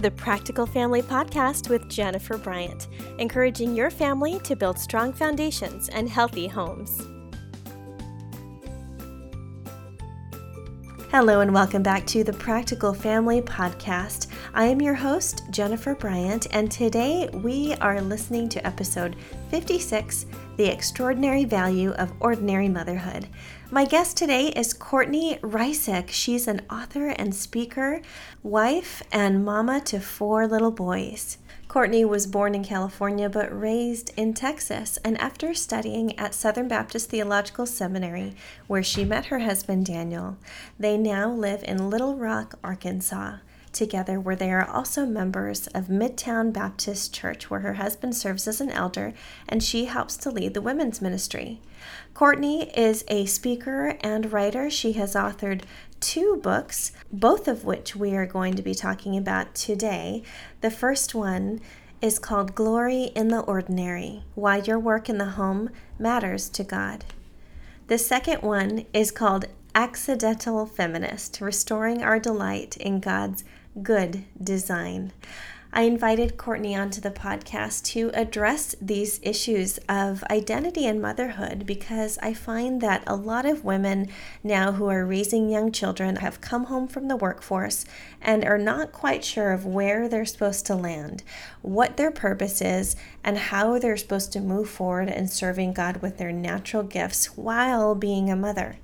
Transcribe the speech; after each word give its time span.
to 0.00 0.08
the 0.08 0.16
Practical 0.16 0.64
Family 0.64 1.02
Podcast 1.02 1.68
with 1.68 1.86
Jennifer 1.90 2.38
Bryant, 2.38 2.88
encouraging 3.18 3.74
your 3.74 3.90
family 3.90 4.38
to 4.44 4.56
build 4.56 4.78
strong 4.78 5.12
foundations 5.12 5.90
and 5.90 6.08
healthy 6.08 6.46
homes. 6.46 7.06
Hello, 11.10 11.40
and 11.40 11.52
welcome 11.52 11.82
back 11.82 12.06
to 12.06 12.24
the 12.24 12.32
Practical 12.32 12.94
Family 12.94 13.42
Podcast. 13.42 14.28
I 14.54 14.64
am 14.64 14.80
your 14.80 14.94
host, 14.94 15.42
Jennifer 15.50 15.94
Bryant, 15.94 16.46
and 16.52 16.70
today 16.70 17.28
we 17.34 17.74
are 17.82 18.00
listening 18.00 18.48
to 18.50 18.66
episode 18.66 19.16
56 19.50 20.24
The 20.56 20.64
Extraordinary 20.64 21.44
Value 21.44 21.90
of 21.92 22.12
Ordinary 22.20 22.68
Motherhood. 22.68 23.28
My 23.72 23.84
guest 23.84 24.16
today 24.16 24.48
is 24.48 24.72
Courtney 24.72 25.38
Reissig. 25.42 26.08
She's 26.08 26.48
an 26.48 26.62
author 26.68 27.06
and 27.06 27.32
speaker, 27.32 28.02
wife, 28.42 29.00
and 29.12 29.44
mama 29.44 29.80
to 29.82 30.00
four 30.00 30.48
little 30.48 30.72
boys. 30.72 31.38
Courtney 31.68 32.04
was 32.04 32.26
born 32.26 32.56
in 32.56 32.64
California 32.64 33.28
but 33.28 33.56
raised 33.56 34.12
in 34.16 34.34
Texas, 34.34 34.98
and 35.04 35.16
after 35.20 35.54
studying 35.54 36.18
at 36.18 36.34
Southern 36.34 36.66
Baptist 36.66 37.10
Theological 37.10 37.64
Seminary, 37.64 38.34
where 38.66 38.82
she 38.82 39.04
met 39.04 39.26
her 39.26 39.38
husband 39.38 39.86
Daniel, 39.86 40.36
they 40.76 40.98
now 40.98 41.30
live 41.30 41.62
in 41.62 41.90
Little 41.90 42.16
Rock, 42.16 42.58
Arkansas 42.64 43.36
together, 43.72 44.18
where 44.18 44.36
they 44.36 44.50
are 44.50 44.68
also 44.68 45.06
members 45.06 45.66
of 45.68 45.86
Midtown 45.86 46.52
Baptist 46.52 47.14
Church, 47.14 47.50
where 47.50 47.60
her 47.60 47.74
husband 47.74 48.16
serves 48.16 48.46
as 48.48 48.60
an 48.60 48.70
elder 48.70 49.12
and 49.48 49.62
she 49.62 49.86
helps 49.86 50.16
to 50.18 50.30
lead 50.30 50.54
the 50.54 50.62
women's 50.62 51.00
ministry. 51.00 51.60
Courtney 52.14 52.70
is 52.70 53.04
a 53.08 53.26
speaker 53.26 53.96
and 54.00 54.32
writer. 54.32 54.70
She 54.70 54.92
has 54.92 55.14
authored 55.14 55.62
two 56.00 56.36
books, 56.42 56.92
both 57.12 57.46
of 57.46 57.64
which 57.64 57.94
we 57.94 58.14
are 58.14 58.26
going 58.26 58.54
to 58.54 58.62
be 58.62 58.74
talking 58.74 59.16
about 59.16 59.54
today. 59.54 60.22
The 60.60 60.70
first 60.70 61.14
one 61.14 61.60
is 62.00 62.18
called 62.18 62.54
Glory 62.54 63.04
in 63.14 63.28
the 63.28 63.40
Ordinary 63.40 64.24
Why 64.34 64.58
Your 64.58 64.78
Work 64.78 65.08
in 65.08 65.18
the 65.18 65.30
Home 65.30 65.70
Matters 65.98 66.48
to 66.50 66.64
God. 66.64 67.04
The 67.88 67.98
second 67.98 68.42
one 68.42 68.86
is 68.92 69.10
called 69.10 69.46
Accidental 69.74 70.66
Feminist 70.66 71.40
Restoring 71.40 72.02
Our 72.02 72.18
Delight 72.18 72.76
in 72.78 73.00
God's 73.00 73.44
Good 73.80 74.24
Design. 74.42 75.12
I 75.72 75.82
invited 75.82 76.36
Courtney 76.36 76.74
onto 76.74 77.00
the 77.00 77.12
podcast 77.12 77.84
to 77.92 78.10
address 78.12 78.74
these 78.82 79.20
issues 79.22 79.78
of 79.88 80.24
identity 80.24 80.84
and 80.86 81.00
motherhood 81.00 81.64
because 81.66 82.18
I 82.20 82.34
find 82.34 82.80
that 82.80 83.04
a 83.06 83.14
lot 83.14 83.46
of 83.46 83.64
women 83.64 84.08
now 84.42 84.72
who 84.72 84.88
are 84.88 85.06
raising 85.06 85.48
young 85.48 85.70
children 85.70 86.16
have 86.16 86.40
come 86.40 86.64
home 86.64 86.88
from 86.88 87.06
the 87.06 87.14
workforce 87.14 87.84
and 88.20 88.44
are 88.44 88.58
not 88.58 88.90
quite 88.90 89.24
sure 89.24 89.52
of 89.52 89.64
where 89.64 90.08
they're 90.08 90.24
supposed 90.24 90.66
to 90.66 90.74
land, 90.74 91.22
what 91.62 91.96
their 91.96 92.10
purpose 92.10 92.60
is, 92.60 92.96
and 93.22 93.38
how 93.38 93.78
they're 93.78 93.96
supposed 93.96 94.32
to 94.32 94.40
move 94.40 94.68
forward 94.68 95.08
in 95.08 95.28
serving 95.28 95.74
God 95.74 95.98
with 95.98 96.18
their 96.18 96.32
natural 96.32 96.82
gifts 96.82 97.36
while 97.36 97.94
being 97.94 98.28
a 98.28 98.36
mother. 98.36 98.78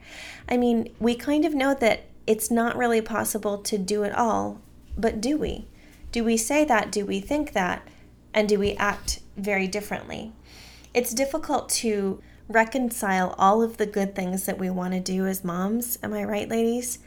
I 0.48 0.56
mean, 0.56 0.90
we 1.00 1.16
kind 1.16 1.44
of 1.44 1.54
know 1.54 1.74
that 1.74 2.04
it's 2.28 2.50
not 2.50 2.76
really 2.76 3.00
possible 3.00 3.58
to 3.58 3.78
do 3.78 4.04
it 4.04 4.12
all, 4.14 4.60
but 4.96 5.20
do 5.20 5.36
we? 5.36 5.66
Do 6.12 6.24
we 6.24 6.36
say 6.36 6.64
that? 6.64 6.90
Do 6.90 7.04
we 7.04 7.20
think 7.20 7.52
that? 7.52 7.86
And 8.32 8.48
do 8.48 8.58
we 8.58 8.74
act 8.74 9.20
very 9.36 9.66
differently? 9.66 10.32
It's 10.94 11.12
difficult 11.12 11.68
to 11.70 12.22
reconcile 12.48 13.34
all 13.38 13.62
of 13.62 13.76
the 13.76 13.86
good 13.86 14.14
things 14.14 14.46
that 14.46 14.58
we 14.58 14.70
want 14.70 14.94
to 14.94 15.00
do 15.00 15.26
as 15.26 15.44
moms. 15.44 15.98
Am 16.02 16.12
I 16.14 16.24
right, 16.24 16.48
ladies? 16.48 17.00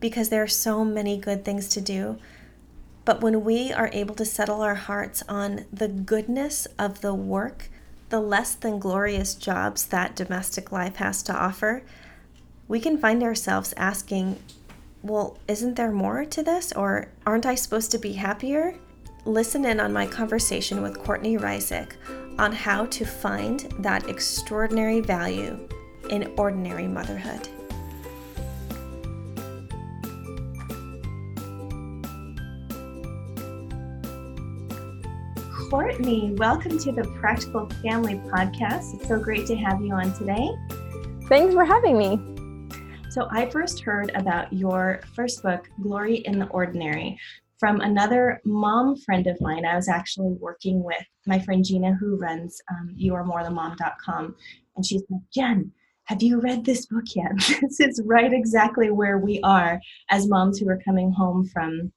Because 0.00 0.28
there 0.28 0.42
are 0.42 0.48
so 0.48 0.84
many 0.84 1.16
good 1.16 1.44
things 1.44 1.68
to 1.70 1.80
do. 1.80 2.18
But 3.04 3.20
when 3.20 3.44
we 3.44 3.72
are 3.72 3.90
able 3.92 4.14
to 4.16 4.24
settle 4.24 4.60
our 4.60 4.74
hearts 4.74 5.22
on 5.28 5.64
the 5.72 5.88
goodness 5.88 6.66
of 6.78 7.00
the 7.00 7.14
work, 7.14 7.70
the 8.08 8.20
less 8.20 8.54
than 8.54 8.78
glorious 8.78 9.34
jobs 9.34 9.86
that 9.86 10.16
domestic 10.16 10.70
life 10.70 10.96
has 10.96 11.22
to 11.24 11.34
offer, 11.34 11.82
we 12.68 12.80
can 12.80 12.98
find 12.98 13.22
ourselves 13.22 13.72
asking, 13.76 14.38
well, 15.06 15.38
isn't 15.46 15.76
there 15.76 15.92
more 15.92 16.24
to 16.24 16.42
this? 16.42 16.72
Or 16.72 17.08
aren't 17.26 17.46
I 17.46 17.54
supposed 17.54 17.90
to 17.92 17.98
be 17.98 18.12
happier? 18.12 18.74
Listen 19.24 19.64
in 19.64 19.80
on 19.80 19.92
my 19.92 20.06
conversation 20.06 20.82
with 20.82 20.98
Courtney 20.98 21.36
Reissig 21.36 21.92
on 22.38 22.52
how 22.52 22.86
to 22.86 23.04
find 23.04 23.60
that 23.78 24.08
extraordinary 24.08 25.00
value 25.00 25.68
in 26.10 26.32
ordinary 26.36 26.86
motherhood. 26.86 27.48
Courtney, 35.70 36.32
welcome 36.36 36.78
to 36.78 36.92
the 36.92 37.04
Practical 37.20 37.68
Family 37.82 38.14
Podcast. 38.14 38.94
It's 38.94 39.08
so 39.08 39.18
great 39.18 39.46
to 39.48 39.56
have 39.56 39.80
you 39.80 39.92
on 39.92 40.12
today. 40.14 40.48
Thanks 41.28 41.54
for 41.54 41.64
having 41.64 41.98
me. 41.98 42.35
So 43.16 43.28
I 43.30 43.48
first 43.48 43.80
heard 43.80 44.12
about 44.14 44.52
your 44.52 45.00
first 45.14 45.42
book, 45.42 45.70
Glory 45.80 46.16
in 46.26 46.38
the 46.38 46.48
Ordinary, 46.48 47.18
from 47.58 47.80
another 47.80 48.42
mom 48.44 48.94
friend 48.94 49.26
of 49.26 49.40
mine. 49.40 49.64
I 49.64 49.74
was 49.74 49.88
actually 49.88 50.36
working 50.38 50.84
with 50.84 51.02
my 51.26 51.38
friend 51.38 51.64
Gina, 51.64 51.94
who 51.94 52.18
runs 52.18 52.60
um, 52.70 52.94
youaremorethanmom.com, 52.94 54.36
and 54.76 54.84
she's 54.84 55.02
like, 55.08 55.22
Jen, 55.32 55.72
have 56.04 56.22
you 56.22 56.42
read 56.42 56.66
this 56.66 56.84
book 56.84 57.04
yet? 57.14 57.32
this 57.62 57.80
is 57.80 58.02
right 58.04 58.34
exactly 58.34 58.90
where 58.90 59.16
we 59.16 59.40
are 59.40 59.80
as 60.10 60.28
moms 60.28 60.58
who 60.58 60.68
are 60.68 60.82
coming 60.84 61.10
home 61.10 61.48
from 61.48 61.90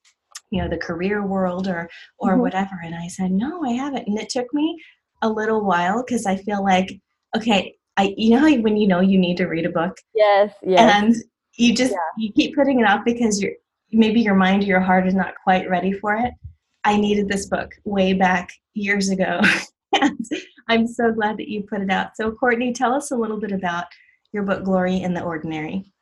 you 0.48 0.62
know 0.62 0.70
the 0.70 0.78
career 0.78 1.26
world 1.26 1.68
or 1.68 1.90
or 2.18 2.30
mm-hmm. 2.30 2.40
whatever 2.40 2.80
and 2.82 2.92
i 2.92 3.06
said 3.06 3.30
no 3.30 3.64
i 3.64 3.70
haven't 3.70 4.08
and 4.08 4.18
it 4.18 4.28
took 4.28 4.52
me 4.52 4.76
a 5.22 5.28
little 5.28 5.64
while 5.64 6.02
because 6.02 6.26
i 6.26 6.34
feel 6.34 6.64
like 6.64 6.90
okay 7.36 7.76
I, 8.00 8.14
you 8.16 8.30
know, 8.30 8.50
when 8.62 8.78
you 8.78 8.88
know 8.88 9.00
you 9.00 9.18
need 9.18 9.36
to 9.36 9.46
read 9.46 9.66
a 9.66 9.70
book. 9.70 9.98
Yes, 10.14 10.54
yes. 10.62 10.90
And 10.94 11.14
you 11.58 11.74
just 11.74 11.92
yeah. 11.92 11.98
you 12.16 12.32
keep 12.32 12.56
putting 12.56 12.80
it 12.80 12.84
off 12.84 13.04
because 13.04 13.42
you're 13.42 13.52
maybe 13.92 14.22
your 14.22 14.34
mind 14.34 14.62
or 14.62 14.66
your 14.66 14.80
heart 14.80 15.06
is 15.06 15.14
not 15.14 15.34
quite 15.44 15.68
ready 15.68 15.92
for 15.92 16.14
it. 16.16 16.32
I 16.84 16.96
needed 16.96 17.28
this 17.28 17.44
book 17.46 17.72
way 17.84 18.14
back 18.14 18.52
years 18.72 19.10
ago, 19.10 19.42
and 20.00 20.18
I'm 20.68 20.86
so 20.86 21.12
glad 21.12 21.36
that 21.36 21.50
you 21.50 21.64
put 21.64 21.82
it 21.82 21.90
out. 21.90 22.16
So, 22.16 22.32
Courtney, 22.32 22.72
tell 22.72 22.94
us 22.94 23.10
a 23.10 23.16
little 23.16 23.38
bit 23.38 23.52
about 23.52 23.84
your 24.32 24.44
book, 24.44 24.64
Glory 24.64 25.02
in 25.02 25.12
the 25.12 25.22
Ordinary. 25.22 25.92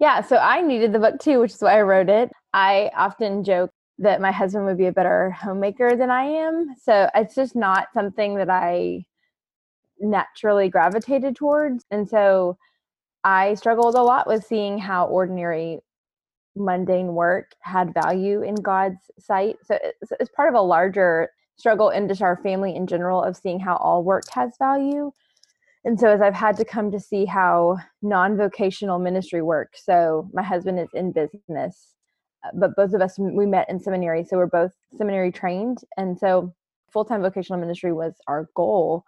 Yeah, 0.00 0.22
so 0.22 0.38
I 0.38 0.62
needed 0.62 0.94
the 0.94 1.00
book 1.00 1.20
too, 1.20 1.40
which 1.40 1.52
is 1.52 1.60
why 1.60 1.76
I 1.76 1.82
wrote 1.82 2.08
it. 2.08 2.32
I 2.54 2.90
often 2.96 3.44
joke 3.44 3.70
that 3.98 4.22
my 4.22 4.32
husband 4.32 4.64
would 4.64 4.78
be 4.78 4.86
a 4.86 4.92
better 4.92 5.30
homemaker 5.32 5.96
than 5.96 6.10
I 6.10 6.22
am. 6.22 6.74
So 6.82 7.10
it's 7.14 7.34
just 7.34 7.54
not 7.54 7.88
something 7.92 8.36
that 8.36 8.48
I 8.48 9.04
naturally 10.02 10.68
gravitated 10.68 11.36
towards. 11.36 11.84
And 11.90 12.08
so 12.08 12.58
I 13.24 13.54
struggled 13.54 13.94
a 13.94 14.02
lot 14.02 14.26
with 14.26 14.44
seeing 14.44 14.78
how 14.78 15.06
ordinary 15.06 15.78
mundane 16.56 17.14
work 17.14 17.52
had 17.60 17.94
value 17.94 18.42
in 18.42 18.56
God's 18.56 19.10
sight. 19.18 19.56
So 19.64 19.78
it's, 19.82 20.12
it's, 20.20 20.30
part 20.34 20.48
of 20.48 20.54
a 20.54 20.60
larger 20.60 21.30
struggle 21.56 21.90
in 21.90 22.08
just 22.08 22.20
our 22.20 22.36
family 22.36 22.74
in 22.74 22.86
general 22.86 23.22
of 23.22 23.36
seeing 23.36 23.60
how 23.60 23.76
all 23.76 24.02
work 24.04 24.24
has 24.32 24.52
value. 24.58 25.12
And 25.84 25.98
so 25.98 26.08
as 26.08 26.20
I've 26.20 26.34
had 26.34 26.56
to 26.58 26.64
come 26.64 26.90
to 26.90 27.00
see 27.00 27.24
how 27.24 27.78
non-vocational 28.02 28.98
ministry 28.98 29.42
works. 29.42 29.84
So 29.84 30.28
my 30.32 30.42
husband 30.42 30.78
is 30.78 30.88
in 30.94 31.12
business, 31.12 31.94
uh, 32.44 32.50
but 32.54 32.76
both 32.76 32.92
of 32.92 33.00
us 33.00 33.18
we 33.18 33.46
met 33.46 33.68
in 33.70 33.80
seminary, 33.80 34.24
so 34.24 34.36
we're 34.36 34.46
both 34.46 34.72
seminary 34.96 35.32
trained, 35.32 35.78
and 35.96 36.18
so 36.18 36.54
full-time 36.92 37.22
vocational 37.22 37.58
ministry 37.58 37.92
was 37.92 38.14
our 38.28 38.48
goal 38.54 39.04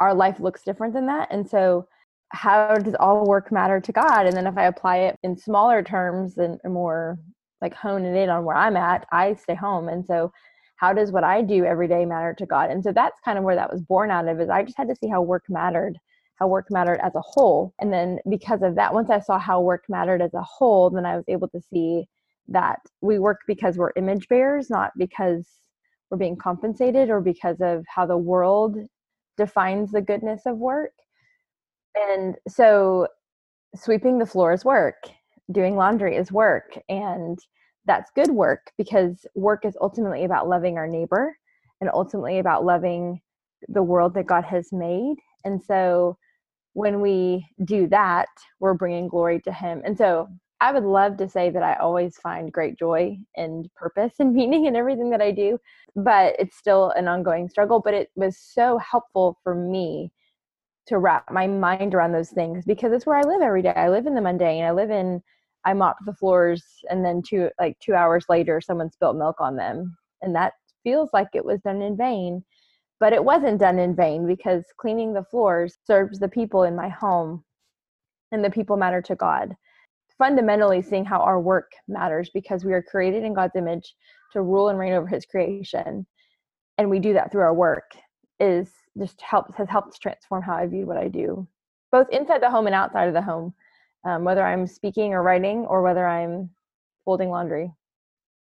our 0.00 0.14
life 0.14 0.40
looks 0.40 0.62
different 0.62 0.94
than 0.94 1.06
that. 1.06 1.28
And 1.30 1.48
so, 1.48 1.86
how 2.30 2.74
does 2.74 2.96
all 2.98 3.24
work 3.26 3.52
matter 3.52 3.80
to 3.80 3.92
God? 3.92 4.26
And 4.26 4.36
then, 4.36 4.46
if 4.46 4.56
I 4.58 4.64
apply 4.66 4.98
it 4.98 5.18
in 5.22 5.36
smaller 5.36 5.82
terms 5.82 6.38
and 6.38 6.58
more 6.64 7.18
like 7.60 7.74
hone 7.74 8.04
it 8.04 8.16
in 8.16 8.28
on 8.28 8.44
where 8.44 8.56
I'm 8.56 8.76
at, 8.76 9.06
I 9.12 9.34
stay 9.34 9.54
home. 9.54 9.88
And 9.88 10.04
so, 10.04 10.32
how 10.76 10.92
does 10.92 11.12
what 11.12 11.24
I 11.24 11.42
do 11.42 11.64
every 11.64 11.88
day 11.88 12.04
matter 12.04 12.34
to 12.38 12.46
God? 12.46 12.70
And 12.70 12.82
so, 12.82 12.92
that's 12.92 13.20
kind 13.24 13.38
of 13.38 13.44
where 13.44 13.56
that 13.56 13.72
was 13.72 13.82
born 13.82 14.10
out 14.10 14.28
of. 14.28 14.40
Is 14.40 14.48
I 14.48 14.62
just 14.62 14.76
had 14.78 14.88
to 14.88 14.96
see 14.96 15.08
how 15.08 15.22
work 15.22 15.44
mattered 15.48 15.98
how 16.36 16.48
work 16.48 16.66
mattered 16.70 17.00
as 17.02 17.14
a 17.14 17.20
whole. 17.20 17.72
And 17.80 17.92
then 17.92 18.18
because 18.28 18.62
of 18.62 18.74
that, 18.74 18.92
once 18.92 19.10
I 19.10 19.20
saw 19.20 19.38
how 19.38 19.60
work 19.60 19.84
mattered 19.88 20.20
as 20.20 20.34
a 20.34 20.42
whole, 20.42 20.90
then 20.90 21.06
I 21.06 21.16
was 21.16 21.24
able 21.28 21.48
to 21.48 21.60
see 21.72 22.06
that 22.48 22.80
we 23.00 23.18
work 23.18 23.40
because 23.46 23.76
we're 23.76 23.92
image 23.96 24.28
bearers, 24.28 24.68
not 24.68 24.90
because 24.98 25.46
we're 26.10 26.18
being 26.18 26.36
compensated 26.36 27.08
or 27.08 27.20
because 27.20 27.60
of 27.60 27.84
how 27.88 28.06
the 28.06 28.16
world 28.16 28.76
defines 29.36 29.92
the 29.92 30.02
goodness 30.02 30.42
of 30.46 30.58
work. 30.58 30.92
And 31.96 32.36
so 32.48 33.08
sweeping 33.76 34.18
the 34.18 34.26
floor 34.26 34.52
is 34.52 34.64
work, 34.64 34.96
doing 35.50 35.76
laundry 35.76 36.16
is 36.16 36.32
work. 36.32 36.78
And 36.88 37.38
that's 37.86 38.10
good 38.14 38.30
work 38.30 38.72
because 38.78 39.26
work 39.34 39.64
is 39.64 39.76
ultimately 39.80 40.24
about 40.24 40.48
loving 40.48 40.78
our 40.78 40.86
neighbor 40.86 41.36
and 41.80 41.90
ultimately 41.92 42.38
about 42.38 42.64
loving 42.64 43.20
the 43.68 43.82
world 43.82 44.14
that 44.14 44.26
God 44.26 44.44
has 44.44 44.72
made. 44.72 45.16
And 45.44 45.62
so 45.62 46.16
when 46.72 47.00
we 47.00 47.46
do 47.64 47.86
that, 47.88 48.28
we're 48.60 48.74
bringing 48.74 49.08
glory 49.08 49.40
to 49.42 49.52
Him. 49.52 49.82
And 49.84 49.96
so 49.96 50.28
I 50.60 50.72
would 50.72 50.84
love 50.84 51.16
to 51.18 51.28
say 51.28 51.50
that 51.50 51.62
I 51.62 51.74
always 51.74 52.16
find 52.16 52.52
great 52.52 52.78
joy 52.78 53.18
and 53.36 53.68
purpose 53.74 54.14
and 54.18 54.34
meaning 54.34 54.66
in 54.66 54.76
everything 54.76 55.10
that 55.10 55.22
I 55.22 55.30
do, 55.30 55.58
but 55.96 56.36
it's 56.38 56.56
still 56.56 56.90
an 56.90 57.08
ongoing 57.08 57.48
struggle. 57.48 57.80
But 57.80 57.94
it 57.94 58.10
was 58.16 58.38
so 58.38 58.78
helpful 58.78 59.38
for 59.42 59.54
me 59.54 60.10
to 60.86 60.98
wrap 60.98 61.30
my 61.30 61.46
mind 61.46 61.94
around 61.94 62.12
those 62.12 62.30
things 62.30 62.64
because 62.64 62.92
it's 62.92 63.06
where 63.06 63.16
I 63.16 63.22
live 63.22 63.40
every 63.40 63.62
day. 63.62 63.72
I 63.74 63.88
live 63.88 64.06
in 64.06 64.14
the 64.14 64.20
mundane. 64.20 64.64
I 64.64 64.70
live 64.70 64.90
in 64.90 65.22
I 65.66 65.72
mop 65.72 65.96
the 66.04 66.14
floors 66.14 66.62
and 66.90 67.04
then 67.04 67.22
two 67.22 67.48
like 67.58 67.78
2 67.80 67.94
hours 67.94 68.26
later 68.28 68.60
someone 68.60 68.90
spilled 68.90 69.16
milk 69.16 69.40
on 69.40 69.56
them 69.56 69.96
and 70.20 70.34
that 70.36 70.52
feels 70.82 71.08
like 71.14 71.28
it 71.32 71.44
was 71.44 71.60
done 71.62 71.80
in 71.80 71.96
vain. 71.96 72.44
But 73.00 73.12
it 73.12 73.24
wasn't 73.24 73.60
done 73.60 73.78
in 73.78 73.96
vain 73.96 74.26
because 74.26 74.64
cleaning 74.78 75.14
the 75.14 75.24
floors 75.24 75.78
serves 75.86 76.18
the 76.18 76.28
people 76.28 76.64
in 76.64 76.76
my 76.76 76.88
home 76.88 77.44
and 78.30 78.44
the 78.44 78.50
people 78.50 78.76
matter 78.76 79.02
to 79.02 79.16
God. 79.16 79.56
Fundamentally, 80.18 80.80
seeing 80.80 81.04
how 81.04 81.20
our 81.20 81.40
work 81.40 81.72
matters 81.88 82.30
because 82.32 82.64
we 82.64 82.72
are 82.72 82.82
created 82.82 83.24
in 83.24 83.34
God's 83.34 83.56
image 83.56 83.94
to 84.32 84.42
rule 84.42 84.68
and 84.68 84.78
reign 84.78 84.92
over 84.92 85.06
his 85.06 85.26
creation. 85.26 86.06
And 86.78 86.88
we 86.88 86.98
do 86.98 87.12
that 87.14 87.32
through 87.32 87.42
our 87.42 87.54
work 87.54 87.92
is 88.40 88.70
just 88.98 89.20
helps 89.20 89.54
has 89.56 89.68
helped 89.68 90.00
transform 90.00 90.42
how 90.42 90.54
I 90.54 90.66
view 90.66 90.86
what 90.86 90.96
I 90.96 91.08
do, 91.08 91.46
both 91.90 92.08
inside 92.10 92.42
the 92.42 92.50
home 92.50 92.66
and 92.66 92.74
outside 92.74 93.08
of 93.08 93.14
the 93.14 93.22
home, 93.22 93.54
um, 94.04 94.24
whether 94.24 94.44
I'm 94.44 94.66
speaking 94.66 95.12
or 95.12 95.22
writing 95.22 95.66
or 95.66 95.82
whether 95.82 96.06
I'm 96.06 96.50
folding 97.04 97.30
laundry. 97.30 97.72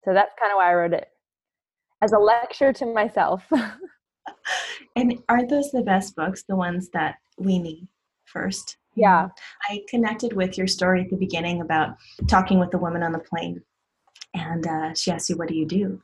So 0.04 0.12
that's 0.12 0.32
kind 0.38 0.52
of 0.52 0.56
why 0.56 0.70
I 0.70 0.74
wrote 0.74 0.92
it 0.92 1.08
as 2.02 2.12
a 2.12 2.18
lecture 2.18 2.72
to 2.72 2.86
myself. 2.86 3.44
and 4.96 5.18
are 5.28 5.46
those 5.46 5.70
the 5.70 5.82
best 5.82 6.16
books, 6.16 6.44
the 6.48 6.56
ones 6.56 6.90
that 6.92 7.16
we 7.38 7.58
need 7.58 7.88
first? 8.24 8.76
Yeah. 8.94 9.28
I 9.68 9.80
connected 9.88 10.34
with 10.34 10.58
your 10.58 10.66
story 10.66 11.02
at 11.02 11.10
the 11.10 11.16
beginning 11.16 11.60
about 11.60 11.96
talking 12.28 12.58
with 12.58 12.70
the 12.70 12.78
woman 12.78 13.02
on 13.02 13.12
the 13.12 13.18
plane. 13.18 13.62
And 14.34 14.66
uh, 14.66 14.94
she 14.94 15.10
asked 15.10 15.28
you, 15.28 15.36
What 15.36 15.48
do 15.48 15.54
you 15.54 15.66
do? 15.66 16.00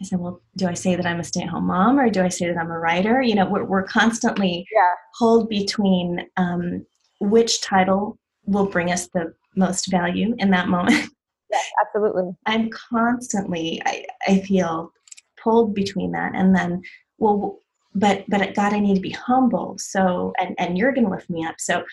I 0.00 0.04
said, 0.04 0.18
well, 0.18 0.42
do 0.56 0.66
I 0.66 0.74
say 0.74 0.94
that 0.94 1.06
I'm 1.06 1.20
a 1.20 1.24
stay 1.24 1.42
at 1.42 1.48
home 1.48 1.66
mom 1.66 1.98
or 1.98 2.10
do 2.10 2.22
I 2.22 2.28
say 2.28 2.46
that 2.46 2.58
I'm 2.58 2.70
a 2.70 2.78
writer? 2.78 3.22
You 3.22 3.34
know, 3.34 3.46
we're, 3.46 3.64
we're 3.64 3.84
constantly 3.84 4.66
yeah. 4.74 4.94
hold 5.14 5.48
between 5.48 6.26
um, 6.36 6.84
which 7.20 7.62
title 7.62 8.18
will 8.44 8.66
bring 8.66 8.92
us 8.92 9.08
the 9.08 9.32
most 9.54 9.90
value 9.90 10.34
in 10.38 10.50
that 10.50 10.68
moment. 10.68 11.10
Yes, 11.48 11.64
absolutely. 11.80 12.32
I'm 12.46 12.68
constantly, 12.70 13.80
I, 13.86 14.04
I 14.26 14.40
feel 14.40 14.92
pulled 15.40 15.76
between 15.76 16.10
that. 16.10 16.32
And 16.34 16.56
then, 16.56 16.82
well, 17.18 17.60
but, 17.94 18.24
but 18.28 18.52
God, 18.56 18.72
I 18.72 18.80
need 18.80 18.96
to 18.96 19.00
be 19.00 19.10
humble. 19.10 19.76
So, 19.78 20.32
and, 20.40 20.56
and 20.58 20.76
you're 20.76 20.90
going 20.92 21.04
to 21.04 21.10
lift 21.10 21.30
me 21.30 21.46
up. 21.46 21.54
So, 21.60 21.84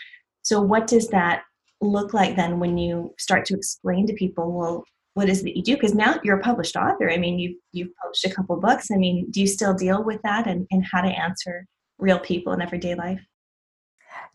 so 0.44 0.62
what 0.62 0.88
does 0.88 1.08
that 1.10 1.44
look 1.82 2.14
like 2.14 2.36
then 2.36 2.60
when 2.60 2.78
you 2.78 3.14
start 3.18 3.46
to 3.46 3.56
explain 3.56 4.08
to 4.08 4.14
people, 4.14 4.52
well, 4.52 4.84
what 5.16 5.30
is 5.30 5.44
that 5.44 5.56
you 5.56 5.64
do? 5.64 5.76
Because 5.76 5.94
now 5.94 6.20
you're 6.24 6.40
a 6.40 6.44
published 6.44 6.76
author. 6.76 7.10
I 7.10 7.18
mean 7.18 7.40
you've, 7.40 7.58
you've 7.72 7.96
published 8.02 8.26
a 8.26 8.34
couple 8.34 8.60
books. 8.60 8.90
I 8.92 8.98
mean 8.98 9.30
do 9.30 9.42
you 9.42 9.48
still 9.48 9.74
deal 9.74 10.04
with 10.04 10.22
that 10.24 10.48
and, 10.48 10.68
and 10.72 10.84
how 10.92 11.02
to 11.02 11.08
answer 11.08 11.68
real 12.00 12.20
people 12.20 12.54
in 12.54 12.62
everyday 12.62 12.96
life? 12.96 13.22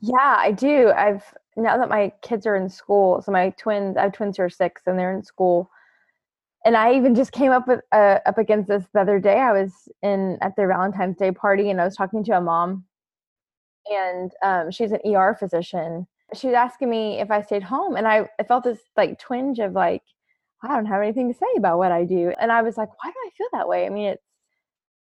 Yeah 0.00 0.37
i 0.38 0.52
do. 0.52 0.90
I've 0.90 1.25
now 1.56 1.76
that 1.76 1.88
my 1.88 2.12
kids 2.22 2.46
are 2.46 2.54
in 2.56 2.69
school 2.69 3.20
so 3.22 3.32
my 3.32 3.50
twins 3.58 3.96
i 3.96 4.02
have 4.02 4.12
twins 4.12 4.37
who 4.37 4.44
are 4.44 4.50
six 4.50 4.82
and 4.87 4.99
they're 4.99 5.16
in 5.16 5.25
school. 5.25 5.69
And 6.64 6.76
i 6.76 6.94
even 6.94 7.16
just 7.16 7.32
came 7.32 7.50
up 7.50 7.66
with 7.66 7.81
uh, 7.90 8.20
up 8.25 8.38
against 8.38 8.69
this 8.69 8.84
the 8.94 9.00
other 9.00 9.19
day. 9.19 9.38
I 9.40 9.52
was 9.52 9.72
in 10.02 10.38
at 10.40 10.54
their 10.54 10.69
valentine's 10.69 11.16
day 11.16 11.32
party 11.32 11.70
and 11.70 11.81
i 11.81 11.84
was 11.84 11.96
talking 11.96 12.22
to 12.25 12.37
a 12.37 12.40
mom 12.40 12.84
and 13.90 14.32
um, 14.43 14.70
she's 14.70 14.93
an 14.93 15.00
er 15.06 15.37
physician 15.38 16.06
she 16.35 16.46
was 16.46 16.55
asking 16.55 16.90
me 16.90 17.20
if 17.20 17.31
i 17.31 17.40
stayed 17.40 17.62
home 17.62 17.96
and 17.96 18.06
I, 18.06 18.29
I 18.38 18.43
felt 18.43 18.64
this 18.64 18.79
like 18.96 19.19
twinge 19.19 19.58
of 19.58 19.73
like 19.73 20.02
I 20.62 20.69
don't 20.69 20.87
have 20.87 21.02
anything 21.02 21.32
to 21.32 21.38
say 21.38 21.46
about 21.56 21.79
what 21.79 21.93
I 21.93 22.05
do. 22.05 22.32
And 22.40 22.50
I 22.50 22.62
was 22.62 22.76
like, 22.76 22.88
why 22.88 23.11
do 23.11 23.17
I 23.26 23.31
feel 23.37 23.46
that 23.52 23.69
way? 23.69 23.87
I 23.87 23.90
mean, 23.90 24.06
it's, 24.06 24.25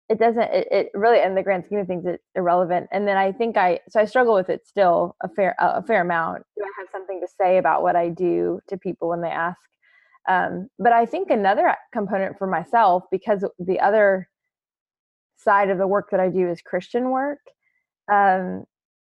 it 0.08 0.18
doesn't, 0.18 0.42
it, 0.42 0.68
it 0.70 0.88
really, 0.94 1.22
in 1.22 1.34
the 1.34 1.42
grand 1.42 1.64
scheme 1.64 1.78
of 1.78 1.86
things, 1.86 2.04
it's 2.06 2.22
irrelevant. 2.34 2.88
And 2.92 3.06
then 3.06 3.16
I 3.16 3.32
think 3.32 3.56
I, 3.56 3.80
so 3.88 4.00
I 4.00 4.04
struggle 4.04 4.34
with 4.34 4.50
it 4.50 4.66
still 4.66 5.16
a 5.22 5.28
fair, 5.28 5.54
a 5.58 5.82
fair 5.82 6.02
amount. 6.02 6.42
Do 6.58 6.64
I 6.64 6.70
have 6.78 6.88
something 6.92 7.20
to 7.20 7.28
say 7.40 7.58
about 7.58 7.82
what 7.82 7.96
I 7.96 8.08
do 8.08 8.60
to 8.68 8.76
people 8.76 9.08
when 9.08 9.22
they 9.22 9.28
ask? 9.28 9.58
Um, 10.28 10.68
but 10.78 10.92
I 10.92 11.06
think 11.06 11.30
another 11.30 11.74
component 11.92 12.36
for 12.38 12.46
myself, 12.46 13.04
because 13.10 13.44
the 13.58 13.80
other 13.80 14.28
side 15.36 15.70
of 15.70 15.78
the 15.78 15.86
work 15.86 16.08
that 16.10 16.20
I 16.20 16.28
do 16.30 16.50
is 16.50 16.60
Christian 16.60 17.10
work. 17.10 17.40
Um, 18.12 18.64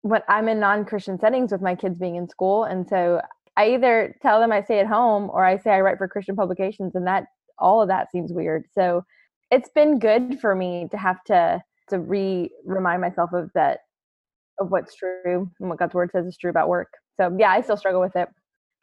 when 0.07 0.23
I'm 0.29 0.49
in 0.49 0.61
non-Christian 0.61 1.19
settings 1.19 1.53
with 1.53 1.61
my 1.61 1.75
kids 1.75 1.99
being 1.99 2.17
in 2.17 2.29
school, 2.29 2.65
and 2.65 2.89
so 2.89 3.21
I 3.57 3.71
either 3.71 4.15
tell 4.23 4.41
them 4.41 4.53
I 4.53 4.63
stay 4.63 4.79
at 4.79 4.87
home 4.87 5.31
or 5.33 5.45
I 5.45 5.59
say 5.59 5.71
I 5.71 5.81
write 5.81 5.99
for 5.99 6.09
Christian 6.09 6.37
publications, 6.37 6.95
and 6.95 7.07
that 7.07 7.27
all 7.59 7.83
of 7.83 7.89
that 7.89 8.11
seems 8.13 8.33
weird. 8.33 8.67
So 8.73 9.05
it's 9.51 9.71
been 9.71 9.99
good 9.99 10.41
for 10.41 10.55
me 10.55 10.89
to 10.91 10.97
have 10.97 11.23
to 11.25 11.63
to 11.89 11.99
re 11.99 12.51
remind 12.65 13.01
myself 13.01 13.33
of 13.33 13.51
that 13.55 13.81
of 14.59 14.71
what's 14.71 14.95
true 14.95 15.51
and 15.61 15.69
what 15.69 15.79
God's 15.79 15.95
word 15.95 16.11
says 16.13 16.27
is 16.27 16.37
true 16.37 16.51
about 16.51 16.69
work. 16.69 16.93
So 17.19 17.35
yeah, 17.39 17.51
I 17.51 17.61
still 17.61 17.77
struggle 17.77 18.01
with 18.01 18.17
it 18.17 18.29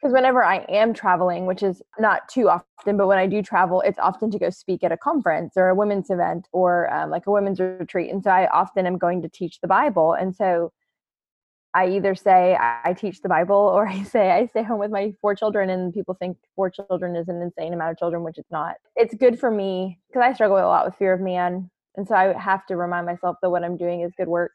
because 0.00 0.12
whenever 0.12 0.44
I 0.44 0.58
am 0.68 0.92
traveling, 0.92 1.46
which 1.46 1.62
is 1.62 1.82
not 1.98 2.28
too 2.28 2.48
often, 2.48 2.96
but 2.96 3.06
when 3.06 3.18
I 3.18 3.26
do 3.26 3.42
travel, 3.42 3.80
it's 3.80 3.98
often 3.98 4.30
to 4.30 4.38
go 4.38 4.50
speak 4.50 4.84
at 4.84 4.92
a 4.92 4.96
conference 4.96 5.54
or 5.56 5.68
a 5.68 5.74
women's 5.74 6.10
event 6.10 6.48
or 6.52 6.92
um, 6.92 7.10
like 7.10 7.26
a 7.26 7.30
women's 7.30 7.60
retreat, 7.60 8.10
and 8.12 8.22
so 8.22 8.30
I 8.30 8.48
often 8.48 8.86
am 8.86 8.98
going 8.98 9.22
to 9.22 9.28
teach 9.28 9.60
the 9.60 9.68
Bible, 9.68 10.12
and 10.12 10.34
so 10.34 10.72
I 11.74 11.88
either 11.88 12.14
say 12.14 12.56
I 12.60 12.94
teach 12.94 13.20
the 13.20 13.28
Bible 13.28 13.56
or 13.74 13.86
I 13.86 14.02
say 14.04 14.30
I 14.30 14.46
stay 14.46 14.62
home 14.62 14.78
with 14.78 14.90
my 14.90 15.12
four 15.20 15.34
children, 15.34 15.70
and 15.70 15.92
people 15.92 16.14
think 16.14 16.36
four 16.54 16.70
children 16.70 17.16
is 17.16 17.28
an 17.28 17.42
insane 17.42 17.74
amount 17.74 17.92
of 17.92 17.98
children, 17.98 18.22
which 18.22 18.38
it's 18.38 18.50
not. 18.50 18.76
It's 18.96 19.14
good 19.14 19.38
for 19.38 19.50
me 19.50 19.98
because 20.08 20.22
I 20.22 20.32
struggle 20.32 20.58
a 20.58 20.62
lot 20.62 20.86
with 20.86 20.96
fear 20.96 21.12
of 21.12 21.20
man. 21.20 21.70
And 21.96 22.08
so 22.08 22.14
I 22.14 22.32
have 22.32 22.66
to 22.66 22.76
remind 22.76 23.06
myself 23.06 23.36
that 23.42 23.50
what 23.50 23.62
I'm 23.62 23.76
doing 23.76 24.00
is 24.00 24.12
good 24.16 24.26
work. 24.26 24.52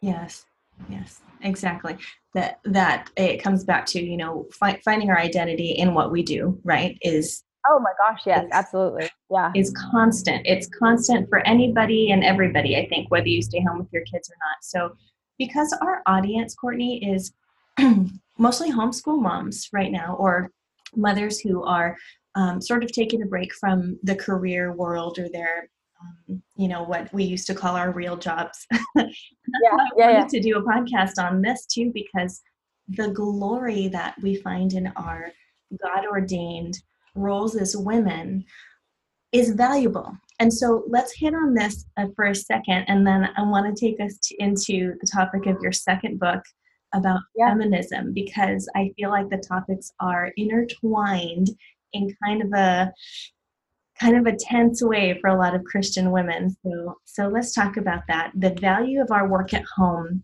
Yes, 0.00 0.46
yes, 0.88 1.20
exactly. 1.42 1.96
That 2.34 2.60
that 2.64 3.10
it 3.16 3.42
comes 3.42 3.64
back 3.64 3.86
to 3.86 4.02
you 4.02 4.16
know 4.16 4.46
fi- 4.52 4.80
finding 4.84 5.10
our 5.10 5.18
identity 5.18 5.70
in 5.70 5.94
what 5.94 6.10
we 6.10 6.22
do. 6.22 6.58
Right? 6.64 6.98
Is 7.00 7.42
oh 7.68 7.80
my 7.80 7.92
gosh, 7.98 8.22
yes, 8.26 8.44
is, 8.44 8.50
absolutely, 8.52 9.08
yeah. 9.30 9.52
Is 9.54 9.74
constant. 9.90 10.46
It's 10.46 10.68
constant 10.68 11.28
for 11.28 11.46
anybody 11.46 12.10
and 12.10 12.22
everybody. 12.22 12.76
I 12.76 12.86
think 12.88 13.10
whether 13.10 13.28
you 13.28 13.42
stay 13.42 13.62
home 13.62 13.78
with 13.78 13.92
your 13.92 14.04
kids 14.04 14.30
or 14.30 14.36
not. 14.38 14.62
So 14.62 14.96
because 15.38 15.76
our 15.82 16.02
audience, 16.06 16.54
Courtney, 16.54 17.04
is 17.04 17.32
mostly 18.38 18.70
homeschool 18.70 19.20
moms 19.20 19.68
right 19.72 19.92
now, 19.92 20.16
or 20.18 20.50
mothers 20.94 21.40
who 21.40 21.64
are 21.64 21.96
um, 22.34 22.60
sort 22.60 22.84
of 22.84 22.92
taking 22.92 23.22
a 23.22 23.26
break 23.26 23.54
from 23.54 23.98
the 24.02 24.14
career 24.14 24.72
world 24.72 25.18
or 25.18 25.28
their, 25.28 25.68
um, 26.00 26.42
you 26.56 26.68
know, 26.68 26.82
what 26.82 27.12
we 27.12 27.24
used 27.24 27.46
to 27.46 27.54
call 27.54 27.76
our 27.76 27.92
real 27.92 28.16
jobs. 28.16 28.66
yeah, 28.96 29.04
I 29.04 29.88
yeah, 29.96 30.06
wanted 30.12 30.18
yeah. 30.18 30.26
to 30.26 30.40
do 30.40 30.58
a 30.58 30.62
podcast 30.62 31.18
on 31.18 31.40
this 31.40 31.66
too 31.66 31.90
because 31.94 32.42
the 32.88 33.08
glory 33.08 33.88
that 33.88 34.14
we 34.22 34.36
find 34.36 34.72
in 34.74 34.88
our 34.96 35.30
God 35.82 36.06
ordained 36.06 36.78
roles 37.14 37.56
as 37.56 37.76
women 37.76 38.44
is 39.32 39.50
valuable. 39.50 40.16
And 40.38 40.52
so 40.52 40.84
let's 40.86 41.14
hit 41.16 41.34
on 41.34 41.54
this 41.54 41.86
uh, 41.96 42.06
for 42.14 42.26
a 42.26 42.34
second, 42.34 42.84
and 42.88 43.06
then 43.06 43.28
I 43.36 43.42
want 43.42 43.74
to 43.74 43.80
take 43.80 44.00
us 44.00 44.18
to, 44.24 44.36
into 44.38 44.94
the 45.00 45.08
topic 45.12 45.46
of 45.46 45.56
your 45.62 45.72
second 45.72 46.20
book 46.20 46.42
about 46.94 47.20
yeah. 47.34 47.50
feminism 47.50 48.12
because 48.12 48.68
I 48.74 48.92
feel 48.96 49.10
like 49.10 49.28
the 49.30 49.38
topics 49.38 49.92
are 50.00 50.32
intertwined 50.36 51.48
in 51.92 52.14
kind 52.24 52.42
of 52.42 52.52
a 52.54 52.92
kind 53.98 54.16
of 54.16 54.26
a 54.26 54.36
tense 54.36 54.82
way 54.82 55.18
for 55.20 55.30
a 55.30 55.38
lot 55.38 55.54
of 55.54 55.64
Christian 55.64 56.10
women. 56.10 56.54
So 56.62 56.96
so 57.04 57.28
let's 57.28 57.54
talk 57.54 57.76
about 57.76 58.02
that. 58.08 58.32
The 58.34 58.54
value 58.60 59.00
of 59.00 59.10
our 59.10 59.28
work 59.28 59.54
at 59.54 59.64
home. 59.76 60.22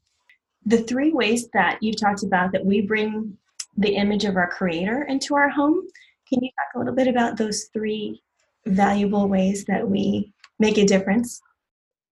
The 0.67 0.79
three 0.79 1.13
ways 1.13 1.49
that 1.55 1.79
you've 1.81 2.01
talked 2.01 2.23
about 2.23 2.53
that 2.53 2.65
we 2.65 2.83
bring 2.83 3.37
the 3.77 3.97
image 3.97 4.25
of 4.25 4.37
our 4.37 4.49
creator 4.49 5.05
into 5.05 5.35
our 5.35 5.49
home. 5.49 5.81
Can 6.29 6.43
you 6.43 6.51
talk 6.51 6.77
a 6.77 6.79
little 6.79 6.95
bit 6.95 7.09
about 7.09 7.37
those 7.37 7.69
three 7.73 8.23
valuable 8.67 9.29
ways 9.29 9.65
that 9.67 9.89
we 9.89 10.33
make 10.59 10.79
a 10.79 10.85
difference? 10.85 11.41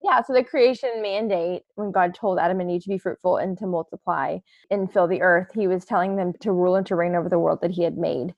Yeah, 0.03 0.21
so 0.21 0.33
the 0.33 0.43
creation 0.43 1.01
mandate, 1.01 1.63
when 1.75 1.91
God 1.91 2.13
told 2.13 2.38
Adam 2.38 2.59
and 2.59 2.69
Eve 2.69 2.83
to 2.83 2.89
be 2.89 2.97
fruitful 2.97 3.38
and 3.38 3.57
to 3.59 3.65
multiply 3.65 4.39
and 4.69 4.91
fill 4.91 5.07
the 5.07 5.21
earth, 5.21 5.47
he 5.53 5.67
was 5.67 5.85
telling 5.85 6.17
them 6.17 6.33
to 6.41 6.51
rule 6.51 6.75
and 6.75 6.85
to 6.88 6.95
reign 6.95 7.15
over 7.15 7.29
the 7.29 7.39
world 7.39 7.59
that 7.62 7.71
he 7.71 7.83
had 7.83 7.97
made. 7.97 8.33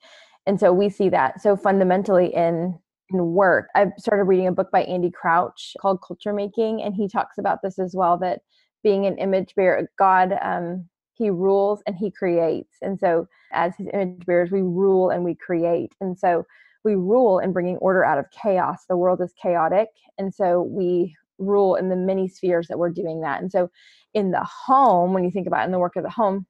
And 0.46 0.60
so 0.60 0.72
we 0.72 0.88
see 0.88 1.08
that 1.08 1.40
so 1.42 1.56
fundamentally 1.56 2.32
in 2.32 2.78
in 3.10 3.32
work. 3.32 3.68
I've 3.74 3.92
started 3.98 4.24
reading 4.24 4.48
a 4.48 4.52
book 4.52 4.70
by 4.72 4.82
Andy 4.82 5.10
Crouch 5.10 5.74
called 5.80 6.02
Culture 6.02 6.32
Making, 6.32 6.82
and 6.82 6.94
he 6.94 7.08
talks 7.08 7.38
about 7.38 7.62
this 7.62 7.78
as 7.78 7.94
well 7.94 8.16
that 8.18 8.40
being 8.82 9.06
an 9.06 9.18
image 9.18 9.54
bearer, 9.54 9.88
God, 9.98 10.36
um, 10.42 10.88
he 11.14 11.30
rules 11.30 11.82
and 11.86 11.96
he 11.96 12.10
creates. 12.10 12.76
And 12.82 12.98
so 12.98 13.26
as 13.52 13.74
his 13.76 13.88
image 13.92 14.26
bearers, 14.26 14.50
we 14.50 14.60
rule 14.60 15.10
and 15.10 15.24
we 15.24 15.34
create. 15.34 15.92
And 16.00 16.18
so 16.18 16.44
we 16.86 16.94
rule 16.94 17.40
in 17.40 17.52
bringing 17.52 17.76
order 17.78 18.04
out 18.04 18.16
of 18.16 18.30
chaos. 18.30 18.84
The 18.88 18.96
world 18.96 19.20
is 19.20 19.34
chaotic. 19.42 19.88
And 20.18 20.32
so 20.32 20.62
we 20.62 21.16
rule 21.36 21.74
in 21.74 21.88
the 21.88 21.96
many 21.96 22.28
spheres 22.28 22.68
that 22.68 22.78
we're 22.78 22.90
doing 22.90 23.20
that. 23.22 23.42
And 23.42 23.50
so 23.50 23.68
in 24.14 24.30
the 24.30 24.44
home, 24.44 25.12
when 25.12 25.24
you 25.24 25.32
think 25.32 25.48
about 25.48 25.66
in 25.66 25.72
the 25.72 25.80
work 25.80 25.96
of 25.96 26.04
the 26.04 26.10
home, 26.10 26.46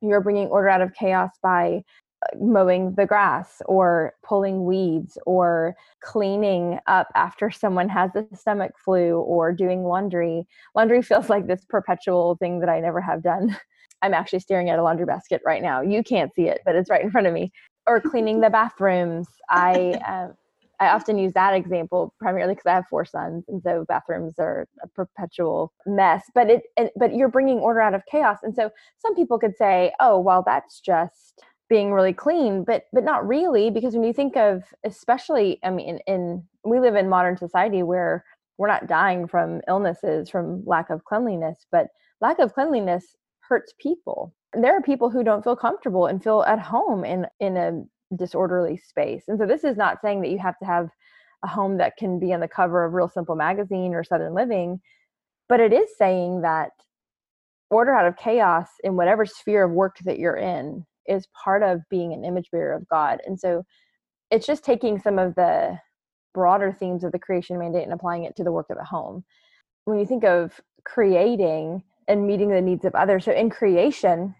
you're 0.00 0.22
bringing 0.22 0.48
order 0.48 0.70
out 0.70 0.80
of 0.80 0.94
chaos 0.94 1.32
by 1.42 1.82
uh, 2.22 2.38
mowing 2.40 2.94
the 2.94 3.04
grass 3.04 3.60
or 3.66 4.14
pulling 4.24 4.64
weeds 4.64 5.18
or 5.26 5.76
cleaning 6.02 6.78
up 6.86 7.08
after 7.14 7.50
someone 7.50 7.90
has 7.90 8.10
a 8.16 8.24
stomach 8.34 8.72
flu 8.82 9.18
or 9.20 9.52
doing 9.52 9.84
laundry. 9.84 10.48
Laundry 10.74 11.02
feels 11.10 11.28
like 11.28 11.46
this 11.46 11.66
perpetual 11.68 12.36
thing 12.36 12.60
that 12.60 12.70
I 12.70 12.80
never 12.80 13.02
have 13.02 13.22
done. 13.22 13.54
I'm 14.02 14.14
actually 14.14 14.40
staring 14.40 14.70
at 14.70 14.78
a 14.78 14.82
laundry 14.82 15.04
basket 15.04 15.42
right 15.44 15.60
now. 15.60 15.82
You 15.82 16.02
can't 16.02 16.34
see 16.34 16.48
it, 16.48 16.62
but 16.64 16.74
it's 16.74 16.88
right 16.88 17.04
in 17.04 17.10
front 17.10 17.26
of 17.26 17.34
me. 17.34 17.52
Or 17.86 18.00
cleaning 18.00 18.40
the 18.40 18.50
bathrooms. 18.50 19.28
I 19.48 19.92
um, 20.06 20.34
I 20.80 20.88
often 20.88 21.18
use 21.18 21.34
that 21.34 21.52
example 21.52 22.14
primarily 22.18 22.54
because 22.54 22.66
I 22.66 22.74
have 22.74 22.88
four 22.88 23.04
sons, 23.04 23.44
and 23.48 23.62
so 23.62 23.84
bathrooms 23.86 24.34
are 24.38 24.66
a 24.82 24.88
perpetual 24.88 25.74
mess. 25.86 26.24
But 26.34 26.48
it, 26.48 26.62
it, 26.78 26.92
but 26.96 27.14
you're 27.14 27.28
bringing 27.28 27.58
order 27.58 27.82
out 27.82 27.92
of 27.92 28.02
chaos, 28.10 28.38
and 28.42 28.54
so 28.54 28.70
some 28.98 29.14
people 29.14 29.38
could 29.38 29.56
say, 29.56 29.92
"Oh, 30.00 30.18
well, 30.18 30.42
that's 30.44 30.80
just 30.80 31.42
being 31.68 31.92
really 31.92 32.14
clean," 32.14 32.64
but 32.64 32.84
but 32.94 33.04
not 33.04 33.28
really, 33.28 33.70
because 33.70 33.92
when 33.94 34.04
you 34.04 34.14
think 34.14 34.36
of, 34.38 34.62
especially, 34.84 35.58
I 35.62 35.68
mean, 35.70 36.00
in, 36.06 36.14
in 36.14 36.44
we 36.64 36.80
live 36.80 36.94
in 36.96 37.10
modern 37.10 37.36
society 37.36 37.82
where 37.82 38.24
we're 38.56 38.68
not 38.68 38.86
dying 38.86 39.26
from 39.26 39.60
illnesses 39.68 40.30
from 40.30 40.62
lack 40.64 40.88
of 40.88 41.04
cleanliness, 41.04 41.66
but 41.70 41.88
lack 42.22 42.38
of 42.38 42.54
cleanliness 42.54 43.16
hurts 43.50 43.74
people. 43.78 44.34
There 44.54 44.76
are 44.76 44.82
people 44.82 45.10
who 45.10 45.22
don't 45.22 45.44
feel 45.44 45.56
comfortable 45.56 46.06
and 46.06 46.22
feel 46.22 46.42
at 46.44 46.60
home 46.60 47.04
in 47.04 47.26
in 47.40 47.56
a 47.56 47.82
disorderly 48.16 48.76
space. 48.76 49.24
And 49.28 49.38
so 49.38 49.46
this 49.46 49.64
is 49.64 49.76
not 49.76 50.00
saying 50.00 50.22
that 50.22 50.30
you 50.30 50.38
have 50.38 50.58
to 50.58 50.64
have 50.64 50.88
a 51.44 51.48
home 51.48 51.76
that 51.78 51.96
can 51.96 52.18
be 52.18 52.32
on 52.32 52.40
the 52.40 52.48
cover 52.48 52.84
of 52.84 52.92
Real 52.92 53.08
Simple 53.08 53.34
magazine 53.34 53.94
or 53.94 54.04
Southern 54.04 54.34
Living, 54.34 54.80
but 55.48 55.60
it 55.60 55.72
is 55.72 55.88
saying 55.96 56.42
that 56.42 56.70
order 57.70 57.94
out 57.94 58.06
of 58.06 58.16
chaos 58.16 58.68
in 58.84 58.96
whatever 58.96 59.24
sphere 59.24 59.64
of 59.64 59.70
work 59.70 59.96
that 60.04 60.18
you're 60.18 60.36
in 60.36 60.84
is 61.06 61.28
part 61.44 61.62
of 61.62 61.80
being 61.88 62.12
an 62.12 62.24
image 62.24 62.50
bearer 62.50 62.74
of 62.74 62.88
God. 62.88 63.20
And 63.26 63.38
so 63.38 63.64
it's 64.30 64.46
just 64.46 64.64
taking 64.64 64.98
some 64.98 65.18
of 65.18 65.34
the 65.34 65.78
broader 66.34 66.76
themes 66.78 67.04
of 67.04 67.12
the 67.12 67.18
creation 67.18 67.58
mandate 67.58 67.84
and 67.84 67.92
applying 67.92 68.24
it 68.24 68.36
to 68.36 68.44
the 68.44 68.52
work 68.52 68.66
of 68.70 68.76
the 68.76 68.84
home. 68.84 69.24
When 69.84 69.98
you 69.98 70.06
think 70.06 70.24
of 70.24 70.60
creating 70.84 71.82
and 72.08 72.26
meeting 72.26 72.50
the 72.50 72.60
needs 72.60 72.84
of 72.84 72.94
others, 72.94 73.24
so 73.24 73.32
in 73.32 73.50
creation, 73.50 74.34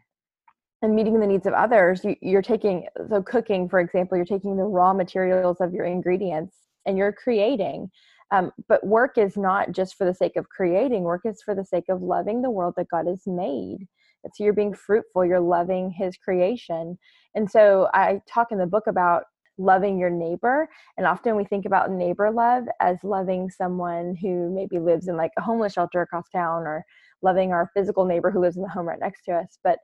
and 0.82 0.94
meeting 0.94 1.20
the 1.20 1.26
needs 1.26 1.46
of 1.46 1.52
others 1.52 2.04
you, 2.20 2.38
are 2.38 2.42
taking 2.42 2.86
so 3.08 3.22
cooking 3.22 3.68
for 3.68 3.80
example 3.80 4.16
you're 4.16 4.24
taking 4.24 4.56
the 4.56 4.62
raw 4.62 4.92
materials 4.92 5.58
of 5.60 5.72
your 5.74 5.84
ingredients 5.84 6.56
and 6.86 6.96
you're 6.96 7.12
creating. 7.12 7.90
Um, 8.32 8.52
but 8.68 8.86
work 8.86 9.18
is 9.18 9.36
not 9.36 9.72
just 9.72 9.96
for 9.96 10.04
the 10.04 10.14
sake 10.14 10.36
of 10.36 10.48
creating. 10.48 11.02
Work 11.02 11.22
is 11.24 11.42
for 11.42 11.54
the 11.54 11.64
sake 11.64 11.84
of 11.88 12.00
loving 12.00 12.42
the 12.42 12.50
world 12.50 12.74
that 12.76 12.88
god 12.88 13.06
has 13.06 13.22
made. 13.26 13.88
And 14.22 14.32
so 14.34 14.44
you're 14.44 14.52
being 14.52 14.74
fruitful. 14.74 15.24
You're 15.24 15.40
loving 15.40 15.90
his 15.90 16.16
creation. 16.16 16.96
And 17.34 17.50
so 17.50 17.88
i 17.92 18.20
talk 18.32 18.52
in 18.52 18.58
the 18.58 18.66
book 18.66 18.86
about 18.86 19.24
loving 19.58 19.98
your 19.98 20.10
neighbor. 20.10 20.68
And 20.96 21.06
often 21.06 21.36
we 21.36 21.44
think 21.44 21.66
about 21.66 21.90
neighbor 21.90 22.30
love 22.30 22.64
as 22.80 22.98
loving 23.02 23.50
someone 23.50 24.16
who 24.16 24.50
maybe 24.54 24.78
lives 24.78 25.08
in 25.08 25.16
like 25.16 25.32
a 25.36 25.42
homeless 25.42 25.74
shelter 25.74 26.00
across 26.00 26.28
town 26.30 26.62
or 26.62 26.84
loving 27.22 27.52
our 27.52 27.70
physical 27.74 28.04
neighbor 28.04 28.30
who 28.30 28.40
lives 28.40 28.56
in 28.56 28.62
the 28.62 28.68
home 28.68 28.86
right 28.86 29.00
next 29.00 29.24
to 29.24 29.32
us 29.32 29.58
but 29.62 29.78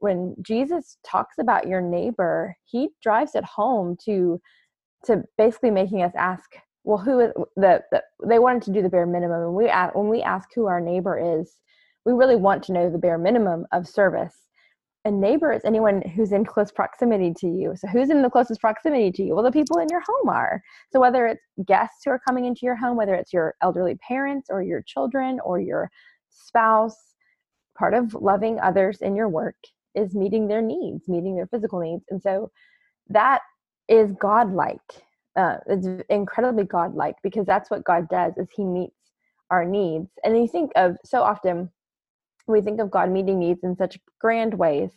when 0.00 0.34
Jesus 0.42 0.96
talks 1.06 1.36
about 1.38 1.68
your 1.68 1.80
neighbor, 1.80 2.56
he 2.64 2.88
drives 3.02 3.34
it 3.34 3.44
home 3.44 3.96
to 4.04 4.40
to 5.06 5.22
basically 5.38 5.70
making 5.70 6.02
us 6.02 6.12
ask, 6.14 6.50
well, 6.84 6.98
who 6.98 7.20
is 7.20 7.32
the, 7.56 7.82
the 7.90 8.02
they 8.26 8.38
wanted 8.38 8.62
to 8.62 8.72
do 8.72 8.82
the 8.82 8.88
bare 8.88 9.06
minimum, 9.06 9.42
and 9.42 9.54
we 9.54 9.68
ask, 9.68 9.94
when 9.94 10.08
we 10.08 10.20
ask 10.22 10.48
who 10.54 10.66
our 10.66 10.80
neighbor 10.80 11.40
is, 11.40 11.56
we 12.04 12.12
really 12.12 12.36
want 12.36 12.62
to 12.64 12.72
know 12.72 12.90
the 12.90 12.98
bare 12.98 13.18
minimum 13.18 13.66
of 13.72 13.86
service. 13.86 14.34
A 15.06 15.10
neighbor 15.10 15.50
is 15.50 15.64
anyone 15.64 16.02
who's 16.02 16.32
in 16.32 16.44
close 16.44 16.70
proximity 16.70 17.32
to 17.38 17.46
you. 17.46 17.74
So, 17.76 17.88
who's 17.88 18.10
in 18.10 18.20
the 18.20 18.28
closest 18.28 18.60
proximity 18.60 19.10
to 19.12 19.22
you? 19.22 19.34
Well, 19.34 19.44
the 19.44 19.52
people 19.52 19.78
in 19.78 19.88
your 19.90 20.02
home 20.06 20.28
are. 20.28 20.62
So, 20.90 21.00
whether 21.00 21.26
it's 21.26 21.44
guests 21.66 22.02
who 22.04 22.10
are 22.10 22.20
coming 22.26 22.44
into 22.46 22.60
your 22.62 22.76
home, 22.76 22.96
whether 22.96 23.14
it's 23.14 23.32
your 23.32 23.54
elderly 23.62 23.96
parents 23.96 24.48
or 24.50 24.62
your 24.62 24.82
children 24.82 25.40
or 25.44 25.60
your 25.60 25.90
spouse, 26.30 27.14
part 27.76 27.94
of 27.94 28.14
loving 28.14 28.58
others 28.60 29.00
in 29.00 29.16
your 29.16 29.28
work 29.28 29.56
is 29.94 30.14
meeting 30.14 30.48
their 30.48 30.62
needs, 30.62 31.08
meeting 31.08 31.36
their 31.36 31.46
physical 31.46 31.80
needs. 31.80 32.04
And 32.10 32.22
so 32.22 32.50
that 33.08 33.40
is 33.88 34.12
godlike. 34.20 34.78
Uh, 35.36 35.56
it's 35.66 35.86
incredibly 36.08 36.64
godlike 36.64 37.16
because 37.22 37.46
that's 37.46 37.70
what 37.70 37.84
God 37.84 38.08
does 38.08 38.36
is 38.36 38.48
he 38.54 38.64
meets 38.64 38.94
our 39.50 39.64
needs. 39.64 40.10
And 40.24 40.36
you 40.36 40.46
think 40.46 40.70
of 40.76 40.96
so 41.04 41.22
often 41.22 41.70
we 42.46 42.60
think 42.60 42.80
of 42.80 42.90
God 42.90 43.10
meeting 43.10 43.38
needs 43.38 43.60
in 43.62 43.76
such 43.76 43.98
grand 44.20 44.54
ways. 44.54 44.90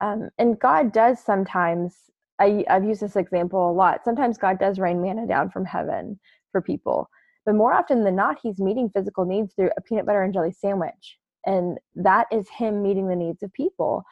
Um, 0.00 0.30
and 0.38 0.58
God 0.58 0.92
does 0.92 1.22
sometimes, 1.22 1.94
I, 2.40 2.64
I've 2.68 2.84
used 2.84 3.02
this 3.02 3.16
example 3.16 3.70
a 3.70 3.72
lot. 3.72 4.00
Sometimes 4.04 4.38
God 4.38 4.58
does 4.58 4.78
rain 4.78 5.02
manna 5.02 5.26
down 5.26 5.50
from 5.50 5.64
heaven 5.64 6.18
for 6.52 6.60
people. 6.60 7.08
But 7.46 7.54
more 7.54 7.72
often 7.72 8.04
than 8.04 8.16
not, 8.16 8.38
he's 8.42 8.58
meeting 8.58 8.90
physical 8.90 9.24
needs 9.24 9.54
through 9.54 9.70
a 9.76 9.80
peanut 9.80 10.06
butter 10.06 10.22
and 10.22 10.32
jelly 10.32 10.52
sandwich 10.52 11.18
and 11.46 11.78
that 11.94 12.26
is 12.30 12.48
him 12.48 12.82
meeting 12.82 13.08
the 13.08 13.16
needs 13.16 13.42
of 13.42 13.52
people. 13.52 14.04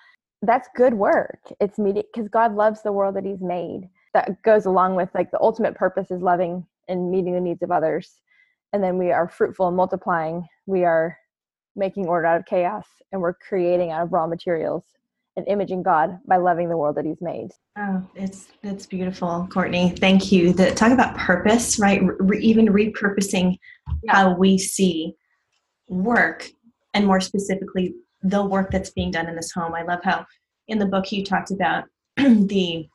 That's 0.42 0.68
good 0.74 0.94
work. 0.94 1.40
It's 1.60 1.78
meeting 1.78 2.04
because 2.12 2.28
god 2.28 2.54
loves 2.54 2.82
the 2.82 2.92
world 2.92 3.16
that 3.16 3.24
he's 3.24 3.40
made. 3.40 3.88
That 4.14 4.40
goes 4.42 4.66
along 4.66 4.94
with 4.94 5.10
like 5.14 5.30
the 5.30 5.40
ultimate 5.40 5.74
purpose 5.74 6.10
is 6.10 6.22
loving 6.22 6.64
and 6.88 7.10
meeting 7.10 7.34
the 7.34 7.40
needs 7.40 7.62
of 7.62 7.70
others 7.70 8.20
and 8.72 8.82
then 8.82 8.98
we 8.98 9.12
are 9.12 9.28
fruitful 9.28 9.68
and 9.68 9.76
multiplying. 9.76 10.46
We 10.66 10.84
are 10.84 11.16
making 11.76 12.06
order 12.06 12.26
out 12.26 12.40
of 12.40 12.46
chaos 12.46 12.86
and 13.12 13.20
we're 13.20 13.34
creating 13.34 13.90
out 13.90 14.02
of 14.02 14.12
raw 14.12 14.26
materials 14.26 14.84
and 15.38 15.48
imaging 15.48 15.82
god 15.82 16.18
by 16.26 16.36
loving 16.36 16.68
the 16.68 16.76
world 16.76 16.96
that 16.96 17.04
he's 17.04 17.20
made. 17.22 17.50
Oh 17.78 18.02
it's 18.14 18.48
it's 18.62 18.84
beautiful 18.84 19.48
courtney. 19.50 19.90
Thank 19.90 20.30
you. 20.30 20.52
The 20.52 20.74
talk 20.74 20.92
about 20.92 21.16
purpose 21.16 21.78
right? 21.78 22.02
Re- 22.02 22.40
even 22.40 22.66
repurposing 22.66 23.56
yeah. 24.02 24.12
how 24.12 24.34
we 24.34 24.58
see 24.58 25.14
work 25.88 26.50
and 26.92 27.06
more 27.06 27.20
specifically 27.20 27.94
the 28.22 28.44
work 28.44 28.70
that's 28.70 28.90
being 28.90 29.12
done 29.12 29.28
in 29.28 29.36
this 29.36 29.52
home. 29.52 29.74
I 29.74 29.82
love 29.82 30.00
how 30.02 30.26
in 30.66 30.78
the 30.78 30.86
book 30.86 31.12
you 31.12 31.24
talked 31.24 31.52
about 31.52 31.84
the 32.16 32.86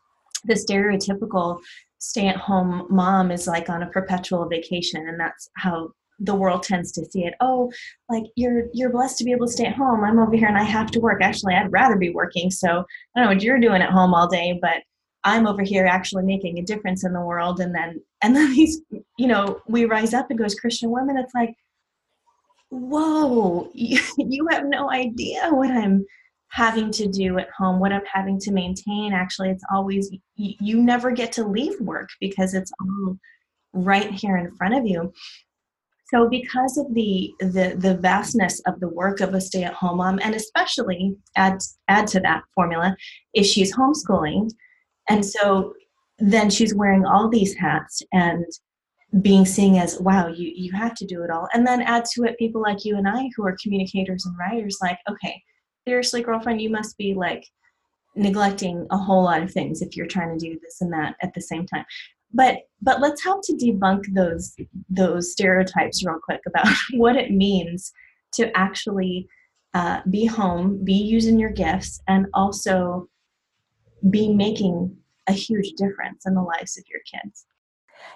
the 0.45 0.53
stereotypical 0.53 1.59
stay 2.00 2.27
at 2.27 2.35
home 2.35 2.85
mom 2.89 3.31
is 3.31 3.47
like 3.47 3.69
on 3.69 3.83
a 3.83 3.88
perpetual 3.88 4.50
vacation 4.50 5.07
and 5.07 5.17
that's 5.17 5.50
how 5.55 5.89
the 6.20 6.36
world 6.36 6.63
tends 6.63 6.91
to 6.93 7.05
see 7.05 7.24
it. 7.25 7.34
Oh 7.39 7.72
like 8.10 8.24
you're 8.36 8.65
you're 8.74 8.91
blessed 8.91 9.17
to 9.20 9.24
be 9.24 9.32
able 9.32 9.48
to 9.48 9.51
stay 9.51 9.65
at 9.65 9.75
home. 9.75 10.03
I'm 10.03 10.20
over 10.20 10.36
here 10.36 10.48
and 10.48 10.58
i 10.58 10.63
have 10.63 10.91
to 10.91 11.00
work. 11.00 11.22
Actually 11.22 11.55
i'd 11.55 11.72
rather 11.72 11.98
be 11.98 12.10
working. 12.10 12.51
So 12.51 12.70
i 12.70 13.20
don't 13.20 13.25
know 13.25 13.34
what 13.34 13.43
you're 13.43 13.60
doing 13.60 13.82
at 13.82 13.91
home 13.91 14.13
all 14.13 14.27
day 14.27 14.58
but 14.62 14.84
i'm 15.24 15.48
over 15.48 15.62
here 15.62 15.86
actually 15.86 16.24
making 16.24 16.60
a 16.60 16.63
difference 16.63 17.03
in 17.03 17.13
the 17.13 17.22
world. 17.22 17.60
And 17.60 17.74
then 17.74 18.01
and 18.22 18.36
then 18.36 18.51
these 18.55 18.82
you 19.17 19.27
know 19.27 19.60
we 19.67 19.86
rise 19.86 20.13
up 20.13 20.29
and 20.29 20.39
go 20.39 20.46
as 20.46 20.55
christian 20.55 20.91
women. 20.91 21.17
It's 21.17 21.34
like 21.34 21.55
whoa, 22.74 23.70
you, 23.74 24.48
have 24.50 24.65
no 24.65 24.91
idea 24.91 25.50
what 25.51 25.72
I'm 25.72 26.05
having 26.50 26.91
to 26.91 27.08
do 27.08 27.38
at 27.38 27.50
home, 27.58 27.79
what 27.79 27.91
I'm 27.91 28.05
having 28.12 28.39
to 28.41 28.51
maintain. 28.51 29.13
Actually, 29.13 29.50
it's 29.51 29.63
always, 29.72 30.12
you 30.36 30.82
never 30.82 31.12
get 31.12 31.32
to 31.34 31.46
leave 31.46 31.79
work 31.79 32.10
because 32.20 32.53
it's 32.53 32.72
all 32.82 33.17
right 33.74 34.12
here 34.12 34.38
in 34.38 34.51
front 34.55 34.75
of 34.75 34.86
you. 34.86 35.12
So, 36.13 36.29
because 36.29 36.77
of 36.77 36.93
the, 36.93 37.34
the 37.39 37.75
the 37.77 37.98
vastness 37.98 38.60
of 38.67 38.79
the 38.79 38.89
work 38.89 39.20
of 39.20 39.34
a 39.34 39.41
stay-at-home 39.41 39.98
mom, 39.98 40.20
and 40.22 40.36
especially 40.36 41.15
add 41.36 41.58
add 41.88 42.08
to 42.08 42.20
that 42.20 42.43
formula, 42.53 42.96
if 43.34 43.48
she's 43.48 43.75
homeschooling, 43.75 44.51
and 45.10 45.25
so 45.25 45.74
then 46.20 46.51
she's 46.51 46.75
wearing 46.75 47.05
all 47.05 47.29
these 47.29 47.55
hats, 47.55 48.03
and 48.12 48.46
being 49.22 49.46
seen 49.46 49.75
as 49.75 50.00
wow 50.00 50.27
you 50.27 50.51
you 50.55 50.72
have 50.72 50.93
to 50.96 51.05
do 51.05 51.24
it 51.24 51.32
all. 51.32 51.48
And 51.53 51.65
then 51.65 51.82
add 51.82 52.05
to 52.13 52.24
it 52.24 52.38
people 52.38 52.62
like 52.62 52.84
you 52.86 52.98
and 52.98 53.08
i 53.08 53.29
who 53.36 53.46
are 53.46 53.55
communicators 53.62 54.25
and 54.25 54.36
writers 54.38 54.77
like 54.82 54.98
okay 55.10 55.41
seriously 55.88 56.24
girlfriend 56.24 56.62
you 56.62 56.70
must 56.70 56.98
be 56.98 57.13
like 57.13 57.46
neglecting 58.15 58.88
a 58.91 58.98
whole 58.98 59.24
lot 59.24 59.43
of 59.43 59.51
things 59.51 59.82
if 59.82 59.96
you're 59.96 60.08
trying 60.08 60.38
to 60.38 60.46
do 60.46 60.60
this 60.63 60.82
and 60.82 60.91
that 60.93 61.15
at 61.22 61.34
the 61.34 61.41
same 61.41 61.65
time 61.67 61.86
but 62.33 62.57
but 62.81 62.99
let's 62.99 63.23
help 63.23 63.43
to 63.45 63.53
debunk 63.53 64.03
those 64.13 64.55
those 64.89 65.31
stereotypes 65.31 66.05
real 66.05 66.19
quick 66.23 66.41
about 66.47 66.67
what 66.93 67.15
it 67.15 67.31
means 67.31 67.91
to 68.33 68.55
actually 68.57 69.27
uh, 69.73 70.01
be 70.09 70.25
home 70.25 70.83
be 70.83 70.93
using 70.93 71.39
your 71.39 71.49
gifts 71.49 72.01
and 72.07 72.27
also 72.33 73.07
be 74.09 74.33
making 74.33 74.95
a 75.27 75.33
huge 75.33 75.71
difference 75.77 76.25
in 76.25 76.35
the 76.35 76.41
lives 76.41 76.77
of 76.77 76.83
your 76.91 76.99
kids. 77.11 77.45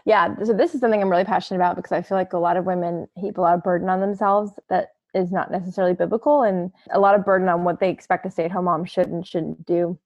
Yeah 0.06 0.36
so 0.44 0.54
this 0.54 0.76
is 0.76 0.82
something 0.82 1.02
i'm 1.02 1.10
really 1.10 1.24
passionate 1.24 1.60
about 1.60 1.78
because 1.78 1.94
i 1.94 2.02
feel 2.02 2.18
like 2.18 2.34
a 2.34 2.38
lot 2.38 2.58
of 2.58 2.66
women 2.66 3.08
heap 3.16 3.38
a 3.38 3.42
lot 3.42 3.56
of 3.56 3.64
burden 3.64 3.90
on 3.90 4.02
themselves 4.02 4.52
that 4.70 4.90
is 5.14 5.32
not 5.32 5.52
necessarily 5.52 5.94
biblical 5.94 6.44
and 6.44 6.72
a 6.92 7.00
lot 7.00 7.16
of 7.16 7.26
burden 7.26 7.48
on 7.48 7.64
what 7.64 7.80
they 7.80 7.90
expect 7.90 8.26
a 8.26 8.32
stay-at-home 8.32 8.66
mom 8.66 8.86
should 8.86 9.08
and 9.08 9.26
shouldn't 9.26 9.66
do. 9.66 9.98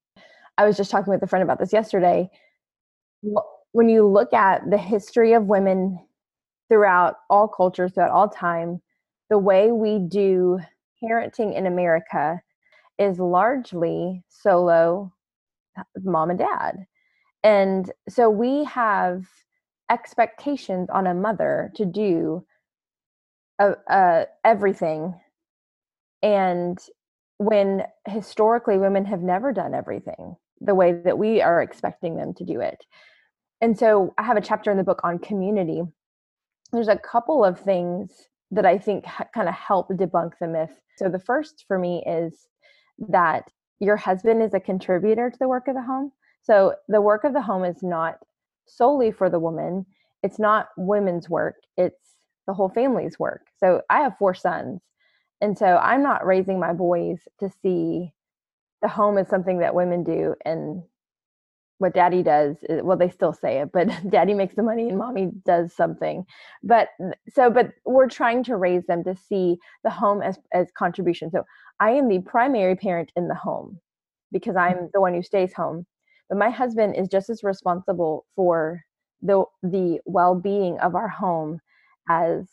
I 0.58 0.65
was 0.65 0.77
just 0.77 0.91
talking 0.91 1.12
with 1.12 1.24
a 1.24 1.27
friend 1.27 1.44
about 1.44 1.60
this 1.60 1.74
yesterday 1.74 2.30
when 3.74 3.90
you 3.90 4.08
look 4.08 4.34
at 4.34 4.70
the 4.70 4.78
history 4.78 5.34
of 5.34 5.46
women 5.46 6.00
throughout 6.70 7.16
all 7.30 7.48
cultures 7.48 7.94
throughout 7.94 8.12
all 8.12 8.30
time 8.30 8.82
the 9.30 9.38
way 9.38 9.72
we 9.72 10.00
do 10.00 10.60
parenting 11.04 11.56
in 11.56 11.66
america 11.66 12.42
is 12.98 13.20
largely 13.20 14.24
solo 14.30 15.12
mom 16.04 16.30
and 16.30 16.40
dad. 16.40 16.86
And 17.44 17.92
so 18.08 18.30
we 18.30 18.63
have 18.66 19.25
expectations 19.90 20.90
on 20.90 21.08
a 21.08 21.13
mother 21.13 21.72
to 21.75 21.86
do 21.86 22.46
uh, 23.60 23.74
uh, 23.90 24.25
everything. 24.44 25.20
And 26.22 26.78
when 27.38 27.84
historically 28.08 28.78
women 28.78 29.06
have 29.06 29.22
never 29.22 29.51
done 29.51 29.74
everything 29.74 30.36
the 30.63 30.75
way 30.75 30.94
that 30.94 31.18
we 31.18 31.42
are 31.42 31.62
expecting 31.62 32.16
them 32.16 32.36
to 32.36 32.46
do 32.46 32.62
it. 32.62 32.86
And 33.62 33.77
so 33.77 34.13
I 34.18 34.24
have 34.24 34.38
a 34.38 34.41
chapter 34.41 34.72
in 34.72 34.77
the 34.77 34.84
book 34.84 35.01
on 35.03 35.20
community. 35.20 35.84
There's 36.72 36.88
a 36.88 36.98
couple 36.98 37.46
of 37.46 37.60
things 37.60 38.12
that 38.50 38.65
I 38.65 38.77
think 38.77 39.06
ha- 39.06 39.27
kind 39.34 39.48
of 39.48 39.56
help 39.56 39.89
debunk 39.89 40.34
the 40.39 40.48
myth. 40.48 40.72
So 40.98 41.10
the 41.10 41.20
first 41.20 41.65
for 41.68 41.77
me 41.77 42.03
is 42.06 42.48
that 43.10 43.50
your 43.80 43.98
husband 43.98 44.41
is 44.44 44.53
a 44.53 44.60
contributor 44.60 45.30
to 45.30 45.39
the 45.39 45.48
work 45.48 45.68
of 45.68 45.75
the 45.75 45.82
home. 45.82 46.12
So 46.44 46.75
the 46.88 47.01
work 47.01 47.24
of 47.24 47.34
the 47.34 47.41
home 47.41 47.63
is 47.63 47.82
not 47.84 48.18
solely 48.68 49.12
for 49.12 49.30
the 49.30 49.39
woman, 49.39 49.86
it's 50.24 50.39
not 50.39 50.70
women's 50.77 51.30
work, 51.30 51.56
it's 51.77 52.15
the 52.48 52.53
whole 52.53 52.70
family's 52.70 53.20
work. 53.20 53.48
So 53.60 53.82
I 53.89 54.01
have 54.01 54.18
four 54.18 54.34
sons. 54.34 54.82
And 55.39 55.58
so 55.58 55.77
I'm 55.77 56.03
not 56.03 56.25
raising 56.25 56.60
my 56.60 56.74
boys 56.74 57.20
to 57.39 57.50
see 57.62 58.13
the 58.82 58.88
home 58.88 59.18
as 59.18 59.27
something 59.27 59.60
that 59.60 59.75
women 59.75 60.03
do 60.03 60.36
and 60.46 60.84
what 61.82 61.96
daddy 61.96 62.22
does 62.22 62.58
is, 62.70 62.84
well 62.84 62.96
they 62.96 63.10
still 63.10 63.34
say 63.34 63.60
it 63.60 63.72
but 63.74 63.90
daddy 64.10 64.36
makes 64.36 64.56
the 64.56 64.62
money 64.62 64.88
and 64.88 65.00
mommy 65.00 65.32
does 65.44 65.74
something. 65.74 66.24
But 66.62 66.90
so 67.28 67.50
but 67.50 67.72
we're 67.86 68.08
trying 68.08 68.44
to 68.46 68.56
raise 68.56 68.86
them 68.86 69.04
to 69.04 69.16
see 69.16 69.58
the 69.84 69.90
home 69.90 70.22
as 70.22 70.38
as 70.54 70.72
contribution. 70.78 71.32
So 71.32 71.44
i 71.80 71.90
am 71.92 72.08
the 72.08 72.20
primary 72.20 72.76
parent 72.76 73.12
in 73.16 73.28
the 73.28 73.36
home 73.36 73.80
because 74.32 74.56
i'm 74.56 74.78
mm. 74.78 74.90
the 74.94 75.02
one 75.02 75.16
who 75.16 75.24
stays 75.24 75.54
home. 75.54 75.88
But 76.30 76.38
my 76.38 76.52
husband 76.52 76.96
is 76.96 77.08
just 77.08 77.32
as 77.32 77.44
responsible 77.44 78.26
for 78.36 78.84
the 79.24 79.44
the 79.64 80.00
well-being 80.06 80.80
of 80.80 80.94
our 80.96 81.10
home 81.10 81.60
as 82.08 82.48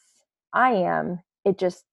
i 0.55 0.73
am. 0.73 1.21
It 1.45 1.59
just 1.59 1.85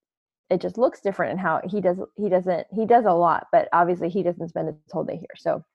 it 0.49 0.61
just 0.61 0.77
looks 0.77 1.01
different 1.01 1.33
in 1.33 1.37
how 1.37 1.59
he 1.69 1.81
does 1.81 1.97
he 2.15 2.29
doesn't 2.29 2.67
he 2.71 2.85
does 2.85 3.05
a 3.05 3.11
lot 3.11 3.47
but 3.51 3.67
obviously 3.73 4.09
he 4.09 4.23
doesn't 4.23 4.49
spend 4.49 4.67
his 4.67 4.77
whole 4.93 5.03
day 5.03 5.17
here. 5.17 5.35
So 5.35 5.65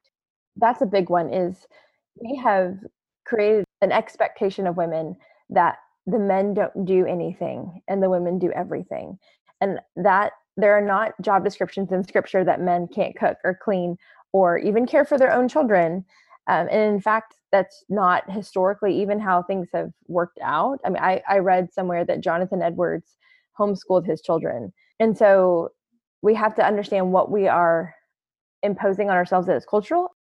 that's 0.56 0.82
a 0.82 0.86
big 0.86 1.10
one 1.10 1.32
is 1.32 1.66
we 2.20 2.36
have 2.36 2.78
created 3.24 3.64
an 3.80 3.92
expectation 3.92 4.66
of 4.66 4.76
women 4.76 5.16
that 5.50 5.76
the 6.06 6.18
men 6.18 6.54
don't 6.54 6.84
do 6.84 7.06
anything 7.06 7.82
and 7.88 8.02
the 8.02 8.10
women 8.10 8.38
do 8.38 8.50
everything. 8.52 9.18
And 9.60 9.78
that 9.96 10.32
there 10.56 10.76
are 10.76 10.84
not 10.84 11.12
job 11.20 11.44
descriptions 11.44 11.92
in 11.92 12.04
scripture 12.04 12.44
that 12.44 12.60
men 12.60 12.88
can't 12.88 13.16
cook 13.16 13.38
or 13.44 13.58
clean 13.62 13.96
or 14.32 14.58
even 14.58 14.86
care 14.86 15.04
for 15.04 15.18
their 15.18 15.32
own 15.32 15.48
children. 15.48 16.04
Um, 16.46 16.68
and 16.70 16.94
in 16.94 17.00
fact 17.00 17.34
that's 17.52 17.84
not 17.88 18.30
historically 18.30 19.00
even 19.00 19.20
how 19.20 19.42
things 19.42 19.68
have 19.72 19.90
worked 20.08 20.38
out. 20.42 20.78
I 20.84 20.90
mean 20.90 21.02
I, 21.02 21.22
I 21.28 21.38
read 21.38 21.72
somewhere 21.72 22.04
that 22.04 22.20
jonathan 22.20 22.62
edwards 22.62 23.16
homeschooled 23.58 24.06
his 24.06 24.20
children. 24.22 24.72
And 24.98 25.16
so 25.16 25.70
we 26.22 26.34
have 26.34 26.54
to 26.56 26.66
understand 26.66 27.12
what 27.12 27.30
we 27.30 27.48
are 27.48 27.94
imposing 28.62 29.08
on 29.10 29.16
ourselves 29.16 29.46
that 29.46 29.56
is 29.56 29.64
cultural 29.64 30.14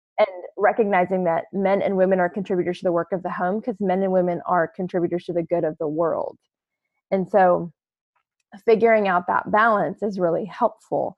recognizing 0.60 1.24
that 1.24 1.46
men 1.54 1.82
and 1.82 1.96
women 1.96 2.20
are 2.20 2.30
contributors 2.30 2.80
to 2.80 2.84
the 2.84 2.92
work 2.92 3.12
of 3.12 3.24
the 3.24 3.32
home 3.32 3.60
because 3.60 3.80
men 3.80 4.04
and 4.04 4.12
women 4.12 4.42
are 4.46 4.68
contributors 4.68 5.26
to 5.26 5.34
the 5.34 5.44
good 5.44 5.64
of 5.64 5.78
the 5.80 5.88
world. 5.88 6.38
And 7.12 7.28
so 7.28 7.72
figuring 8.66 9.08
out 9.08 9.28
that 9.28 9.52
balance 9.52 10.04
is 10.04 10.20
really 10.20 10.46
helpful. 10.46 11.18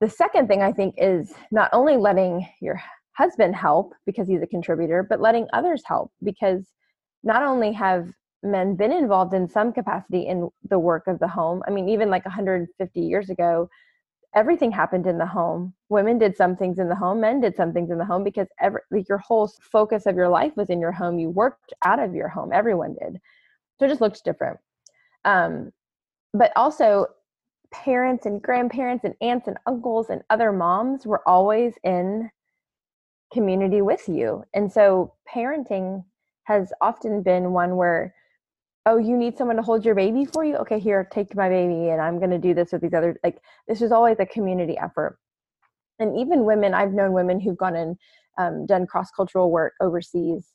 The 0.00 0.08
second 0.08 0.48
thing 0.48 0.62
I 0.62 0.72
think 0.72 0.94
is 0.98 1.32
not 1.50 1.70
only 1.72 1.96
letting 1.96 2.46
your 2.60 2.80
husband 3.12 3.54
help 3.54 3.92
because 4.06 4.28
he's 4.28 4.42
a 4.42 4.46
contributor, 4.46 5.06
but 5.08 5.20
letting 5.20 5.46
others 5.52 5.82
help 5.84 6.12
because 6.22 6.64
not 7.22 7.42
only 7.42 7.72
have 7.72 8.08
men 8.42 8.76
been 8.76 8.92
involved 8.92 9.34
in 9.34 9.48
some 9.48 9.72
capacity 9.72 10.26
in 10.26 10.48
the 10.68 10.78
work 10.78 11.06
of 11.06 11.18
the 11.18 11.28
home, 11.28 11.62
I 11.66 11.70
mean, 11.70 11.88
even 11.88 12.08
like 12.08 12.24
150 12.24 13.00
years 13.00 13.28
ago, 13.28 13.68
everything 14.34 14.70
happened 14.70 15.06
in 15.06 15.18
the 15.18 15.26
home. 15.26 15.74
Women 15.88 16.18
did 16.18 16.36
some 16.36 16.56
things 16.56 16.78
in 16.78 16.88
the 16.88 16.94
home, 16.94 17.20
men 17.20 17.40
did 17.40 17.56
some 17.56 17.72
things 17.72 17.90
in 17.90 17.98
the 17.98 18.04
home 18.04 18.24
because 18.24 18.48
every 18.60 18.80
like 18.90 19.08
your 19.08 19.18
whole 19.18 19.50
focus 19.60 20.06
of 20.06 20.16
your 20.16 20.28
life 20.28 20.56
was 20.56 20.70
in 20.70 20.80
your 20.80 20.92
home. 20.92 21.18
You 21.18 21.30
worked 21.30 21.72
out 21.84 21.98
of 21.98 22.14
your 22.14 22.28
home. 22.28 22.52
Everyone 22.52 22.94
did. 22.94 23.20
So 23.78 23.86
it 23.86 23.88
just 23.88 24.00
looks 24.00 24.20
different. 24.20 24.58
Um, 25.24 25.72
but 26.32 26.52
also 26.56 27.06
parents 27.72 28.26
and 28.26 28.42
grandparents 28.42 29.04
and 29.04 29.14
aunts 29.20 29.48
and 29.48 29.56
uncles 29.66 30.10
and 30.10 30.22
other 30.30 30.52
moms 30.52 31.06
were 31.06 31.26
always 31.28 31.74
in 31.84 32.30
community 33.32 33.82
with 33.82 34.08
you. 34.08 34.44
And 34.54 34.72
so 34.72 35.14
parenting 35.32 36.04
has 36.44 36.72
often 36.80 37.22
been 37.22 37.52
one 37.52 37.76
where 37.76 38.14
oh 38.90 38.98
you 38.98 39.16
need 39.16 39.38
someone 39.38 39.56
to 39.56 39.62
hold 39.62 39.84
your 39.84 39.94
baby 39.94 40.24
for 40.24 40.44
you? 40.44 40.56
Okay 40.56 40.80
here 40.80 41.08
take 41.12 41.34
my 41.36 41.48
baby 41.48 41.90
and 41.90 42.00
i'm 42.00 42.18
going 42.18 42.30
to 42.30 42.38
do 42.38 42.52
this 42.54 42.72
with 42.72 42.82
these 42.82 42.92
other 42.92 43.18
like 43.22 43.38
this 43.68 43.80
is 43.80 43.92
always 43.92 44.16
a 44.18 44.26
community 44.26 44.76
effort. 44.76 45.18
And 46.00 46.18
even 46.18 46.44
women 46.44 46.74
i've 46.74 46.92
known 46.92 47.12
women 47.12 47.40
who've 47.40 47.56
gone 47.56 47.76
and 47.76 47.96
um, 48.38 48.66
done 48.66 48.86
cross-cultural 48.86 49.50
work 49.50 49.74
overseas 49.80 50.52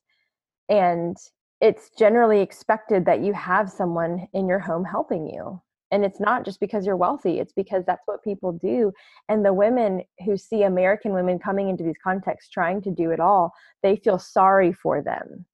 and 0.69 1.15
it's 1.61 1.89
generally 1.97 2.41
expected 2.41 3.05
that 3.05 3.21
you 3.21 3.33
have 3.33 3.69
someone 3.71 4.27
in 4.33 4.47
your 4.47 4.59
home 4.59 4.83
helping 4.83 5.25
you. 5.27 5.61
And 5.91 6.03
it's 6.03 6.19
not 6.19 6.43
just 6.43 6.59
because 6.59 6.85
you're 6.85 6.97
wealthy 6.97 7.39
it's 7.39 7.53
because 7.53 7.85
that's 7.85 8.05
what 8.05 8.23
people 8.23 8.51
do. 8.51 8.91
And 9.29 9.45
the 9.45 9.53
women 9.53 10.03
who 10.25 10.35
see 10.35 10.63
american 10.63 11.13
women 11.13 11.39
coming 11.39 11.69
into 11.69 11.85
these 11.85 12.03
contexts 12.03 12.51
trying 12.51 12.81
to 12.81 12.91
do 12.91 13.11
it 13.11 13.21
all 13.21 13.53
they 13.81 13.95
feel 13.95 14.19
sorry 14.19 14.73
for 14.73 15.01
them 15.01 15.45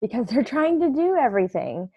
because 0.00 0.26
they're 0.30 0.42
trying 0.42 0.80
to 0.80 0.90
do 0.90 1.16
everything 1.16 1.90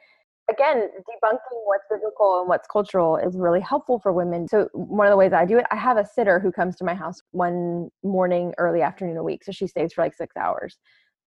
again, 0.50 0.90
debunking 1.00 1.60
what's 1.66 1.84
biblical 1.90 2.40
and 2.40 2.50
what's 2.50 2.68
cultural 2.68 3.18
is 3.18 3.36
really 3.36 3.60
helpful 3.60 4.00
for 4.00 4.14
women. 4.14 4.48
So, 4.48 4.70
one 4.74 5.08
of 5.08 5.12
the 5.12 5.18
ways 5.18 5.34
I 5.34 5.46
do 5.46 5.58
it, 5.58 5.66
I 5.72 5.76
have 5.76 5.98
a 5.98 6.06
sitter 6.06 6.40
who 6.40 6.52
comes 6.52 6.76
to 6.78 6.86
my 6.86 6.94
house 6.94 7.22
one 7.32 7.90
morning, 8.04 8.54
early 8.58 8.82
afternoon 8.82 9.18
a 9.18 9.24
week. 9.24 9.44
So, 9.44 9.52
she 9.52 9.68
stays 9.68 9.94
for 9.94 10.04
like 10.04 10.14
six 10.14 10.36
hours. 10.38 10.78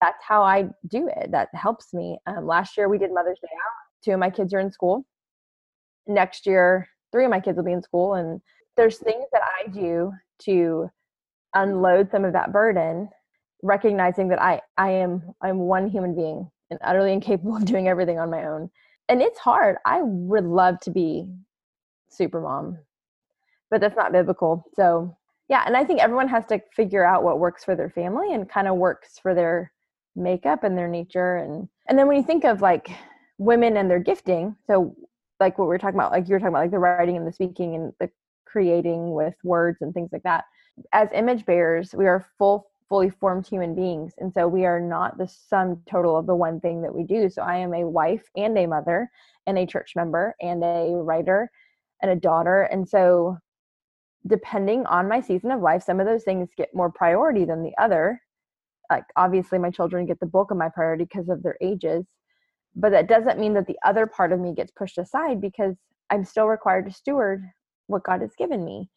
That's 0.00 0.22
how 0.26 0.42
I 0.42 0.70
do 0.88 1.08
it. 1.14 1.30
That 1.30 1.48
helps 1.52 1.92
me. 1.92 2.18
Um, 2.26 2.46
last 2.46 2.76
year, 2.76 2.88
we 2.88 2.98
did 2.98 3.12
Mother's 3.12 3.38
Day 3.42 3.48
out. 3.52 4.02
Two 4.04 4.12
of 4.12 4.18
my 4.18 4.30
kids 4.30 4.54
are 4.54 4.60
in 4.60 4.72
school. 4.72 5.04
Next 6.06 6.46
year, 6.46 6.88
three 7.12 7.24
of 7.24 7.30
my 7.30 7.40
kids 7.40 7.56
will 7.56 7.64
be 7.64 7.72
in 7.72 7.82
school. 7.82 8.14
And 8.14 8.40
there's 8.76 8.98
things 8.98 9.26
that 9.32 9.42
I 9.42 9.68
do 9.68 10.12
to 10.44 10.88
unload 11.54 12.10
some 12.10 12.24
of 12.24 12.32
that 12.32 12.52
burden, 12.52 13.10
recognizing 13.62 14.28
that 14.28 14.40
I, 14.40 14.62
I 14.78 14.90
am 14.92 15.34
I'm 15.42 15.58
one 15.58 15.90
human 15.90 16.14
being 16.14 16.50
and 16.70 16.78
utterly 16.82 17.12
incapable 17.12 17.56
of 17.56 17.66
doing 17.66 17.88
everything 17.88 18.18
on 18.18 18.30
my 18.30 18.46
own 18.46 18.70
and 19.10 19.20
it's 19.20 19.38
hard. 19.38 19.76
I 19.84 20.00
would 20.02 20.44
love 20.44 20.78
to 20.80 20.90
be 20.90 21.26
super 22.08 22.40
mom, 22.40 22.78
but 23.70 23.80
that's 23.80 23.96
not 23.96 24.12
biblical. 24.12 24.64
So 24.74 25.16
yeah, 25.48 25.64
and 25.66 25.76
I 25.76 25.84
think 25.84 26.00
everyone 26.00 26.28
has 26.28 26.46
to 26.46 26.62
figure 26.74 27.04
out 27.04 27.24
what 27.24 27.40
works 27.40 27.64
for 27.64 27.74
their 27.74 27.90
family 27.90 28.32
and 28.32 28.48
kind 28.48 28.68
of 28.68 28.76
works 28.76 29.18
for 29.20 29.34
their 29.34 29.72
makeup 30.14 30.64
and 30.64 30.78
their 30.78 30.88
nature 30.88 31.36
and 31.36 31.68
and 31.88 31.98
then 31.98 32.06
when 32.06 32.16
you 32.16 32.22
think 32.22 32.44
of 32.44 32.62
like 32.62 32.88
women 33.38 33.76
and 33.76 33.90
their 33.90 33.98
gifting, 33.98 34.54
so 34.66 34.94
like 35.40 35.58
what 35.58 35.68
we 35.68 35.74
are 35.74 35.78
talking 35.78 35.98
about, 35.98 36.12
like 36.12 36.28
you 36.28 36.34
were 36.34 36.38
talking 36.38 36.54
about 36.54 36.62
like 36.62 36.70
the 36.70 36.78
writing 36.78 37.16
and 37.16 37.26
the 37.26 37.32
speaking 37.32 37.74
and 37.74 37.92
the 37.98 38.08
creating 38.46 39.12
with 39.12 39.34
words 39.42 39.78
and 39.80 39.92
things 39.92 40.10
like 40.12 40.22
that. 40.22 40.44
As 40.92 41.08
image 41.12 41.44
bearers, 41.46 41.94
we 41.94 42.06
are 42.06 42.26
full 42.38 42.69
fully 42.90 43.08
formed 43.08 43.46
human 43.46 43.74
beings. 43.74 44.12
And 44.18 44.34
so 44.34 44.48
we 44.48 44.66
are 44.66 44.80
not 44.80 45.16
the 45.16 45.28
sum 45.28 45.80
total 45.88 46.18
of 46.18 46.26
the 46.26 46.34
one 46.34 46.60
thing 46.60 46.82
that 46.82 46.94
we 46.94 47.04
do. 47.04 47.30
So 47.30 47.40
I 47.40 47.56
am 47.56 47.72
a 47.72 47.88
wife 47.88 48.24
and 48.36 48.58
a 48.58 48.66
mother 48.66 49.08
and 49.46 49.56
a 49.56 49.64
church 49.64 49.92
member 49.94 50.34
and 50.40 50.62
a 50.62 50.96
writer 50.96 51.50
and 52.02 52.10
a 52.10 52.16
daughter. 52.16 52.62
And 52.64 52.86
so 52.86 53.38
depending 54.26 54.84
on 54.86 55.08
my 55.08 55.20
season 55.20 55.52
of 55.52 55.62
life, 55.62 55.84
some 55.84 56.00
of 56.00 56.06
those 56.06 56.24
things 56.24 56.50
get 56.56 56.74
more 56.74 56.90
priority 56.90 57.44
than 57.44 57.62
the 57.62 57.72
other. 57.78 58.20
Like 58.90 59.04
obviously 59.16 59.58
my 59.60 59.70
children 59.70 60.04
get 60.04 60.18
the 60.18 60.26
bulk 60.26 60.50
of 60.50 60.56
my 60.56 60.68
priority 60.68 61.04
because 61.04 61.28
of 61.28 61.44
their 61.44 61.56
ages. 61.62 62.04
But 62.74 62.90
that 62.90 63.08
doesn't 63.08 63.38
mean 63.38 63.54
that 63.54 63.68
the 63.68 63.78
other 63.84 64.06
part 64.06 64.32
of 64.32 64.40
me 64.40 64.52
gets 64.52 64.72
pushed 64.72 64.98
aside 64.98 65.40
because 65.40 65.76
I'm 66.10 66.24
still 66.24 66.46
required 66.46 66.86
to 66.86 66.92
steward 66.92 67.44
what 67.86 68.02
God 68.02 68.20
has 68.20 68.34
given 68.36 68.64
me. 68.64 68.88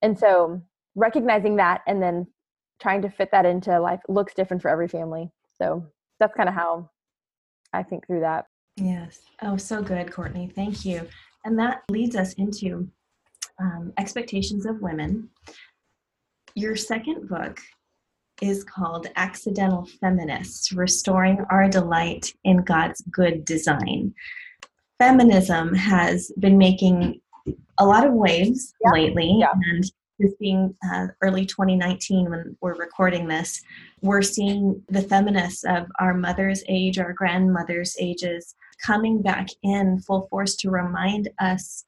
And 0.00 0.18
so 0.18 0.62
recognizing 0.94 1.56
that 1.56 1.82
and 1.86 2.02
then 2.02 2.26
trying 2.80 3.02
to 3.02 3.10
fit 3.10 3.30
that 3.32 3.46
into 3.46 3.78
life 3.80 4.00
looks 4.08 4.34
different 4.34 4.62
for 4.62 4.68
every 4.68 4.88
family. 4.88 5.30
So 5.56 5.86
that's 6.20 6.34
kind 6.34 6.48
of 6.48 6.54
how 6.54 6.90
I 7.72 7.82
think 7.82 8.06
through 8.06 8.20
that. 8.20 8.46
Yes. 8.76 9.20
Oh, 9.42 9.56
so 9.56 9.82
good, 9.82 10.12
Courtney. 10.12 10.50
Thank 10.54 10.84
you. 10.84 11.06
And 11.44 11.58
that 11.58 11.82
leads 11.90 12.16
us 12.16 12.34
into 12.34 12.88
um, 13.60 13.92
Expectations 13.98 14.66
of 14.66 14.80
Women. 14.80 15.28
Your 16.54 16.76
second 16.76 17.28
book 17.28 17.60
is 18.42 18.64
called 18.64 19.06
Accidental 19.16 19.86
Feminists 20.00 20.72
Restoring 20.72 21.44
Our 21.50 21.68
Delight 21.68 22.32
in 22.44 22.58
God's 22.58 23.02
Good 23.10 23.44
Design. 23.44 24.12
Feminism 24.98 25.74
has 25.74 26.32
been 26.38 26.58
making 26.58 27.20
a 27.78 27.86
lot 27.86 28.06
of 28.06 28.12
waves 28.12 28.72
yeah. 28.84 28.90
lately, 28.92 29.36
yeah. 29.40 29.52
and 29.52 29.84
this 30.18 30.34
being 30.38 30.74
uh, 30.92 31.08
early 31.22 31.44
2019 31.44 32.30
when 32.30 32.56
we're 32.60 32.76
recording 32.76 33.26
this, 33.26 33.60
we're 34.00 34.22
seeing 34.22 34.82
the 34.88 35.02
feminists 35.02 35.64
of 35.64 35.86
our 36.00 36.14
mother's 36.14 36.62
age, 36.68 36.98
our 36.98 37.12
grandmother's 37.12 37.96
ages, 37.98 38.54
coming 38.84 39.22
back 39.22 39.48
in 39.62 39.98
full 40.00 40.26
force 40.30 40.56
to 40.56 40.70
remind 40.70 41.28
us 41.40 41.84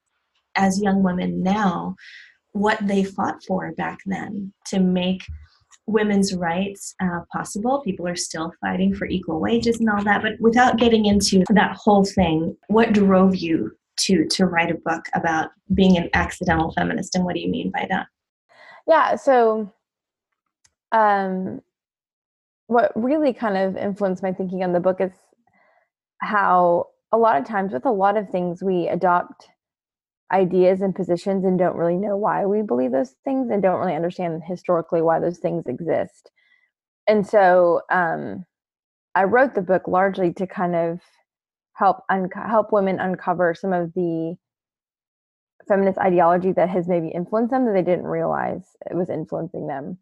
as 0.56 0.82
young 0.82 1.02
women 1.02 1.42
now 1.42 1.94
what 2.52 2.78
they 2.86 3.04
fought 3.04 3.42
for 3.44 3.72
back 3.72 3.98
then 4.06 4.52
to 4.66 4.80
make 4.80 5.22
women's 5.86 6.34
rights 6.34 6.94
uh, 7.00 7.20
possible. 7.32 7.80
People 7.82 8.08
are 8.08 8.16
still 8.16 8.52
fighting 8.60 8.94
for 8.94 9.06
equal 9.06 9.40
wages 9.40 9.78
and 9.78 9.88
all 9.88 10.02
that, 10.02 10.22
but 10.22 10.32
without 10.40 10.78
getting 10.78 11.04
into 11.06 11.44
that 11.50 11.76
whole 11.76 12.04
thing, 12.04 12.56
what 12.68 12.92
drove 12.92 13.36
you 13.36 13.76
to 13.98 14.26
to 14.26 14.46
write 14.46 14.70
a 14.70 14.74
book 14.74 15.06
about 15.14 15.50
being 15.74 15.96
an 15.96 16.10
accidental 16.12 16.72
feminist, 16.72 17.14
and 17.14 17.24
what 17.24 17.34
do 17.34 17.40
you 17.40 17.48
mean 17.48 17.70
by 17.70 17.86
that? 17.88 18.06
Yeah, 18.86 19.16
so 19.16 19.72
um, 20.92 21.60
what 22.66 22.92
really 22.96 23.32
kind 23.32 23.56
of 23.56 23.76
influenced 23.76 24.22
my 24.22 24.32
thinking 24.32 24.62
on 24.62 24.72
the 24.72 24.80
book 24.80 25.00
is 25.00 25.12
how 26.20 26.86
a 27.12 27.18
lot 27.18 27.36
of 27.38 27.46
times 27.46 27.72
with 27.72 27.86
a 27.86 27.90
lot 27.90 28.16
of 28.16 28.28
things 28.30 28.62
we 28.62 28.88
adopt 28.88 29.48
ideas 30.32 30.80
and 30.80 30.94
positions 30.94 31.44
and 31.44 31.58
don't 31.58 31.76
really 31.76 31.96
know 31.96 32.16
why 32.16 32.46
we 32.46 32.62
believe 32.62 32.92
those 32.92 33.14
things 33.24 33.50
and 33.50 33.62
don't 33.62 33.78
really 33.80 33.94
understand 33.94 34.42
historically 34.44 35.02
why 35.02 35.20
those 35.20 35.38
things 35.38 35.66
exist. 35.66 36.30
And 37.08 37.26
so 37.26 37.82
um, 37.90 38.44
I 39.14 39.24
wrote 39.24 39.54
the 39.54 39.62
book 39.62 39.88
largely 39.88 40.32
to 40.34 40.46
kind 40.46 40.76
of 40.76 41.00
help 41.74 41.98
help 42.34 42.72
women 42.72 43.00
uncover 43.00 43.54
some 43.54 43.72
of 43.72 43.92
the 43.94 44.36
feminist 45.68 45.98
ideology 45.98 46.52
that 46.52 46.68
has 46.68 46.88
maybe 46.88 47.08
influenced 47.08 47.50
them 47.50 47.66
that 47.66 47.72
they 47.72 47.82
didn't 47.82 48.06
realize 48.06 48.76
it 48.90 48.96
was 48.96 49.10
influencing 49.10 49.66
them. 49.66 49.98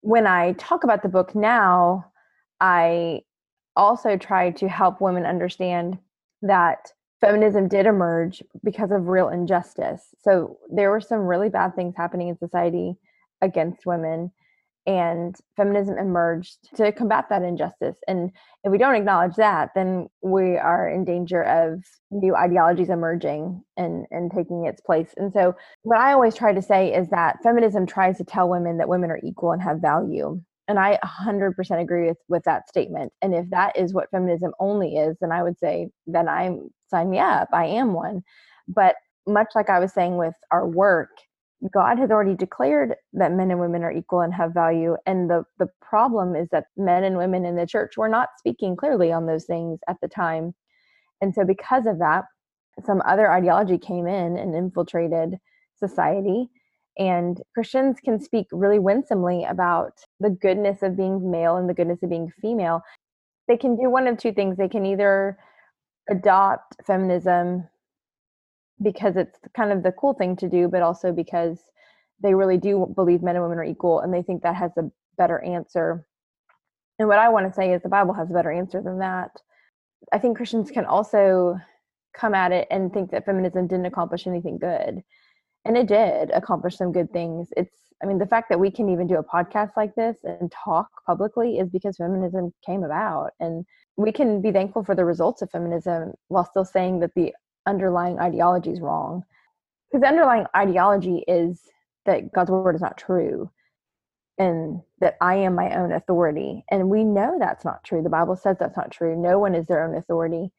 When 0.00 0.26
I 0.26 0.52
talk 0.52 0.84
about 0.84 1.02
the 1.02 1.08
book 1.08 1.34
now, 1.34 2.12
I 2.60 3.22
also 3.76 4.16
try 4.16 4.50
to 4.50 4.68
help 4.68 5.00
women 5.00 5.24
understand 5.24 5.98
that 6.42 6.92
feminism 7.20 7.68
did 7.68 7.86
emerge 7.86 8.42
because 8.62 8.90
of 8.90 9.08
real 9.08 9.28
injustice. 9.28 10.02
So 10.20 10.58
there 10.70 10.90
were 10.90 11.00
some 11.00 11.20
really 11.20 11.48
bad 11.48 11.74
things 11.74 11.94
happening 11.96 12.28
in 12.28 12.38
society 12.38 12.96
against 13.40 13.86
women 13.86 14.30
and 14.88 15.36
feminism 15.54 15.98
emerged 15.98 16.74
to 16.74 16.90
combat 16.92 17.26
that 17.28 17.42
injustice. 17.42 17.98
And 18.08 18.32
if 18.64 18.72
we 18.72 18.78
don't 18.78 18.94
acknowledge 18.94 19.36
that 19.36 19.70
then 19.74 20.08
we 20.22 20.56
are 20.56 20.88
in 20.88 21.04
danger 21.04 21.42
of 21.42 21.84
new 22.10 22.34
ideologies 22.34 22.88
emerging 22.88 23.62
and 23.76 24.06
and 24.10 24.32
taking 24.32 24.64
its 24.64 24.80
place. 24.80 25.12
And 25.18 25.30
so 25.32 25.54
what 25.82 25.98
i 25.98 26.12
always 26.14 26.34
try 26.34 26.54
to 26.54 26.62
say 26.62 26.92
is 26.92 27.08
that 27.10 27.36
feminism 27.42 27.86
tries 27.86 28.16
to 28.16 28.24
tell 28.24 28.48
women 28.48 28.78
that 28.78 28.88
women 28.88 29.10
are 29.10 29.20
equal 29.22 29.52
and 29.52 29.62
have 29.62 29.80
value. 29.80 30.40
And 30.68 30.78
i 30.78 30.98
100% 31.04 31.80
agree 31.82 32.08
with 32.08 32.18
with 32.28 32.44
that 32.44 32.68
statement. 32.68 33.12
And 33.20 33.34
if 33.34 33.48
that 33.50 33.76
is 33.76 33.92
what 33.92 34.10
feminism 34.10 34.52
only 34.58 34.96
is 34.96 35.18
then 35.20 35.32
i 35.32 35.42
would 35.42 35.58
say 35.58 35.90
then 36.06 36.28
i'm 36.28 36.70
sign 36.90 37.10
me 37.10 37.18
up. 37.18 37.48
I 37.52 37.66
am 37.66 37.92
one. 37.92 38.22
But 38.66 38.96
much 39.26 39.48
like 39.54 39.68
i 39.68 39.78
was 39.78 39.92
saying 39.92 40.16
with 40.16 40.34
our 40.50 40.66
work 40.66 41.10
God 41.72 41.98
has 41.98 42.10
already 42.10 42.36
declared 42.36 42.94
that 43.14 43.32
men 43.32 43.50
and 43.50 43.60
women 43.60 43.82
are 43.82 43.92
equal 43.92 44.20
and 44.20 44.32
have 44.32 44.54
value. 44.54 44.96
And 45.06 45.28
the, 45.28 45.44
the 45.58 45.68
problem 45.82 46.36
is 46.36 46.48
that 46.52 46.66
men 46.76 47.02
and 47.04 47.16
women 47.16 47.44
in 47.44 47.56
the 47.56 47.66
church 47.66 47.96
were 47.96 48.08
not 48.08 48.28
speaking 48.38 48.76
clearly 48.76 49.12
on 49.12 49.26
those 49.26 49.44
things 49.44 49.80
at 49.88 49.96
the 50.00 50.08
time. 50.08 50.54
And 51.20 51.34
so, 51.34 51.44
because 51.44 51.86
of 51.86 51.98
that, 51.98 52.24
some 52.84 53.02
other 53.04 53.30
ideology 53.32 53.76
came 53.76 54.06
in 54.06 54.36
and 54.36 54.54
infiltrated 54.54 55.36
society. 55.76 56.48
And 56.96 57.40
Christians 57.54 57.98
can 58.04 58.20
speak 58.20 58.46
really 58.52 58.78
winsomely 58.78 59.44
about 59.44 59.92
the 60.20 60.30
goodness 60.30 60.82
of 60.82 60.96
being 60.96 61.30
male 61.30 61.56
and 61.56 61.68
the 61.68 61.74
goodness 61.74 62.02
of 62.02 62.10
being 62.10 62.30
female. 62.40 62.82
They 63.48 63.56
can 63.56 63.76
do 63.76 63.90
one 63.90 64.06
of 64.06 64.18
two 64.18 64.32
things. 64.32 64.56
They 64.56 64.68
can 64.68 64.86
either 64.86 65.38
adopt 66.08 66.76
feminism 66.86 67.68
because 68.82 69.16
it's 69.16 69.38
kind 69.56 69.72
of 69.72 69.82
the 69.82 69.92
cool 69.92 70.14
thing 70.14 70.36
to 70.36 70.48
do, 70.48 70.68
but 70.68 70.82
also 70.82 71.12
because 71.12 71.58
they 72.22 72.34
really 72.34 72.56
do 72.56 72.92
believe 72.94 73.22
men 73.22 73.36
and 73.36 73.44
women 73.44 73.58
are 73.58 73.64
equal 73.64 74.00
and 74.00 74.12
they 74.12 74.22
think 74.22 74.42
that 74.42 74.56
has 74.56 74.72
a 74.76 74.90
better 75.16 75.42
answer. 75.42 76.06
And 76.98 77.08
what 77.08 77.18
I 77.18 77.28
want 77.28 77.46
to 77.46 77.52
say 77.52 77.72
is 77.72 77.82
the 77.82 77.88
Bible 77.88 78.14
has 78.14 78.30
a 78.30 78.34
better 78.34 78.50
answer 78.50 78.82
than 78.82 78.98
that. 78.98 79.30
I 80.12 80.18
think 80.18 80.36
Christians 80.36 80.70
can 80.70 80.84
also 80.84 81.58
come 82.14 82.34
at 82.34 82.52
it 82.52 82.66
and 82.70 82.92
think 82.92 83.10
that 83.10 83.24
feminism 83.24 83.66
didn't 83.66 83.86
accomplish 83.86 84.26
anything 84.26 84.58
good. 84.58 85.02
And 85.64 85.76
it 85.76 85.86
did 85.86 86.30
accomplish 86.30 86.76
some 86.76 86.92
good 86.92 87.12
things. 87.12 87.48
It's, 87.56 87.76
I 88.02 88.06
mean, 88.06 88.18
the 88.18 88.26
fact 88.26 88.48
that 88.48 88.60
we 88.60 88.70
can 88.70 88.88
even 88.88 89.06
do 89.06 89.16
a 89.16 89.24
podcast 89.24 89.72
like 89.76 89.94
this 89.94 90.18
and 90.24 90.50
talk 90.52 90.88
publicly 91.06 91.58
is 91.58 91.68
because 91.68 91.96
feminism 91.96 92.52
came 92.64 92.84
about. 92.84 93.30
And 93.40 93.64
we 93.96 94.12
can 94.12 94.40
be 94.40 94.52
thankful 94.52 94.84
for 94.84 94.94
the 94.94 95.04
results 95.04 95.42
of 95.42 95.50
feminism 95.50 96.12
while 96.28 96.44
still 96.44 96.64
saying 96.64 97.00
that 97.00 97.14
the 97.14 97.34
underlying 97.68 98.18
ideology 98.18 98.70
is 98.70 98.80
wrong. 98.80 99.24
Because 99.90 100.02
the 100.02 100.08
underlying 100.08 100.46
ideology 100.54 101.24
is 101.28 101.60
that 102.06 102.32
God's 102.32 102.50
word 102.50 102.74
is 102.74 102.80
not 102.80 102.98
true 102.98 103.50
and 104.38 104.80
that 105.00 105.16
I 105.20 105.36
am 105.36 105.54
my 105.54 105.74
own 105.76 105.92
authority. 105.92 106.64
And 106.70 106.88
we 106.88 107.04
know 107.04 107.36
that's 107.38 107.64
not 107.64 107.84
true. 107.84 108.02
The 108.02 108.08
Bible 108.08 108.36
says 108.36 108.56
that's 108.58 108.76
not 108.76 108.90
true. 108.90 109.20
No 109.20 109.38
one 109.38 109.54
is 109.54 109.66
their 109.66 109.84
own 109.84 109.96
authority. 109.96 110.50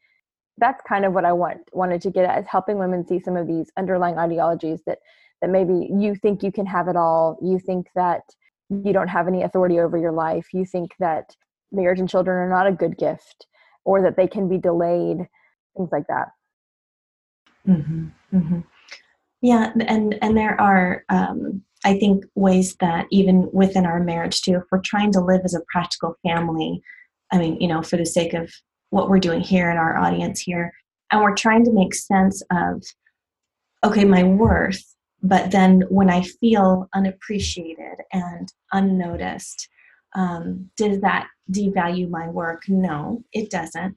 That's 0.57 0.81
kind 0.87 1.05
of 1.05 1.13
what 1.13 1.25
I 1.25 1.31
want 1.31 1.61
wanted 1.71 2.01
to 2.01 2.11
get 2.11 2.25
at 2.25 2.39
is 2.39 2.47
helping 2.49 2.77
women 2.77 3.07
see 3.07 3.19
some 3.19 3.37
of 3.37 3.47
these 3.47 3.71
underlying 3.77 4.17
ideologies 4.17 4.81
that 4.85 4.99
that 5.41 5.49
maybe 5.49 5.89
you 5.89 6.15
think 6.15 6.43
you 6.43 6.51
can 6.51 6.65
have 6.65 6.89
it 6.89 6.97
all. 6.97 7.37
You 7.41 7.59
think 7.59 7.87
that 7.95 8.23
you 8.69 8.91
don't 8.91 9.07
have 9.07 9.27
any 9.27 9.43
authority 9.43 9.79
over 9.79 9.97
your 9.97 10.11
life. 10.11 10.47
You 10.53 10.65
think 10.65 10.91
that 10.99 11.35
marriage 11.71 11.99
and 11.99 12.09
children 12.09 12.37
are 12.37 12.49
not 12.49 12.67
a 12.67 12.73
good 12.73 12.97
gift 12.97 13.47
or 13.85 14.01
that 14.01 14.17
they 14.17 14.27
can 14.27 14.49
be 14.49 14.57
delayed, 14.57 15.27
things 15.77 15.89
like 15.91 16.07
that. 16.09 16.27
Mm-hmm. 17.69 18.07
Mm-hmm. 18.33 18.59
Yeah, 19.41 19.71
and 19.87 20.17
and 20.21 20.35
there 20.35 20.59
are, 20.59 21.05
um, 21.09 21.63
I 21.85 21.97
think, 21.97 22.25
ways 22.35 22.75
that 22.81 23.07
even 23.09 23.49
within 23.53 23.85
our 23.85 24.03
marriage 24.03 24.41
too, 24.41 24.55
if 24.55 24.63
we're 24.71 24.81
trying 24.81 25.11
to 25.13 25.21
live 25.21 25.41
as 25.45 25.53
a 25.53 25.61
practical 25.71 26.15
family, 26.23 26.81
I 27.31 27.37
mean, 27.37 27.59
you 27.61 27.67
know, 27.67 27.81
for 27.81 27.95
the 27.95 28.05
sake 28.05 28.33
of 28.33 28.51
what 28.89 29.09
we're 29.09 29.19
doing 29.19 29.41
here 29.41 29.69
in 29.71 29.77
our 29.77 29.97
audience 29.97 30.41
here, 30.41 30.73
and 31.11 31.21
we're 31.21 31.35
trying 31.35 31.63
to 31.65 31.71
make 31.71 31.95
sense 31.95 32.43
of, 32.51 32.83
okay, 33.83 34.03
my 34.03 34.23
worth, 34.23 34.83
but 35.23 35.51
then 35.51 35.83
when 35.89 36.09
I 36.09 36.23
feel 36.23 36.89
unappreciated 36.93 37.99
and 38.11 38.51
unnoticed, 38.73 39.69
um, 40.15 40.69
does 40.75 40.99
that 41.01 41.27
devalue 41.51 42.09
my 42.09 42.27
work? 42.27 42.63
No, 42.67 43.23
it 43.31 43.49
doesn't 43.51 43.95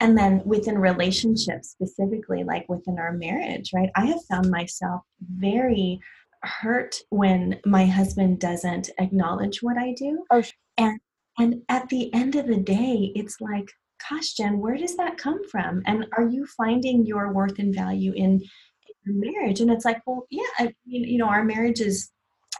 and 0.00 0.16
then 0.18 0.42
within 0.44 0.78
relationships 0.78 1.70
specifically 1.70 2.44
like 2.44 2.68
within 2.68 2.98
our 2.98 3.12
marriage 3.12 3.70
right 3.74 3.90
i 3.96 4.04
have 4.04 4.22
found 4.28 4.50
myself 4.50 5.02
very 5.36 5.98
hurt 6.42 6.96
when 7.10 7.58
my 7.64 7.86
husband 7.86 8.38
doesn't 8.38 8.90
acknowledge 8.98 9.62
what 9.62 9.78
i 9.78 9.92
do. 9.92 10.24
Oh. 10.30 10.42
and 10.76 11.00
and 11.38 11.62
at 11.68 11.88
the 11.88 12.12
end 12.14 12.36
of 12.36 12.46
the 12.46 12.60
day 12.60 13.12
it's 13.14 13.40
like 13.40 13.68
gosh 14.08 14.34
jen 14.34 14.58
where 14.58 14.76
does 14.76 14.96
that 14.96 15.16
come 15.18 15.46
from? 15.48 15.82
And 15.86 16.06
are 16.16 16.28
you 16.28 16.46
finding 16.46 17.06
your 17.06 17.32
worth 17.32 17.58
and 17.58 17.74
value 17.74 18.12
in 18.12 18.42
your 19.04 19.14
marriage? 19.14 19.60
And 19.60 19.70
it's 19.70 19.84
like 19.84 20.02
well 20.06 20.26
yeah 20.30 20.42
I, 20.58 20.74
you 20.84 21.18
know 21.18 21.28
our 21.28 21.44
marriage 21.44 21.80
is 21.80 22.10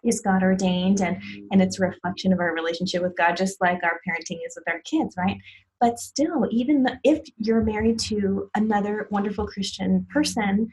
is 0.04 0.20
God 0.20 0.42
ordained 0.42 1.00
and 1.00 1.20
and 1.50 1.62
it's 1.62 1.78
a 1.78 1.86
reflection 1.86 2.32
of 2.32 2.40
our 2.40 2.54
relationship 2.54 3.02
with 3.02 3.16
God 3.16 3.36
just 3.36 3.60
like 3.60 3.82
our 3.82 4.00
parenting 4.06 4.38
is 4.46 4.56
with 4.56 4.68
our 4.68 4.80
kids 4.84 5.14
right 5.16 5.38
but 5.84 5.98
still 5.98 6.46
even 6.50 6.86
if 7.04 7.20
you're 7.36 7.62
married 7.62 7.98
to 7.98 8.50
another 8.54 9.06
wonderful 9.10 9.46
christian 9.46 10.06
person 10.10 10.70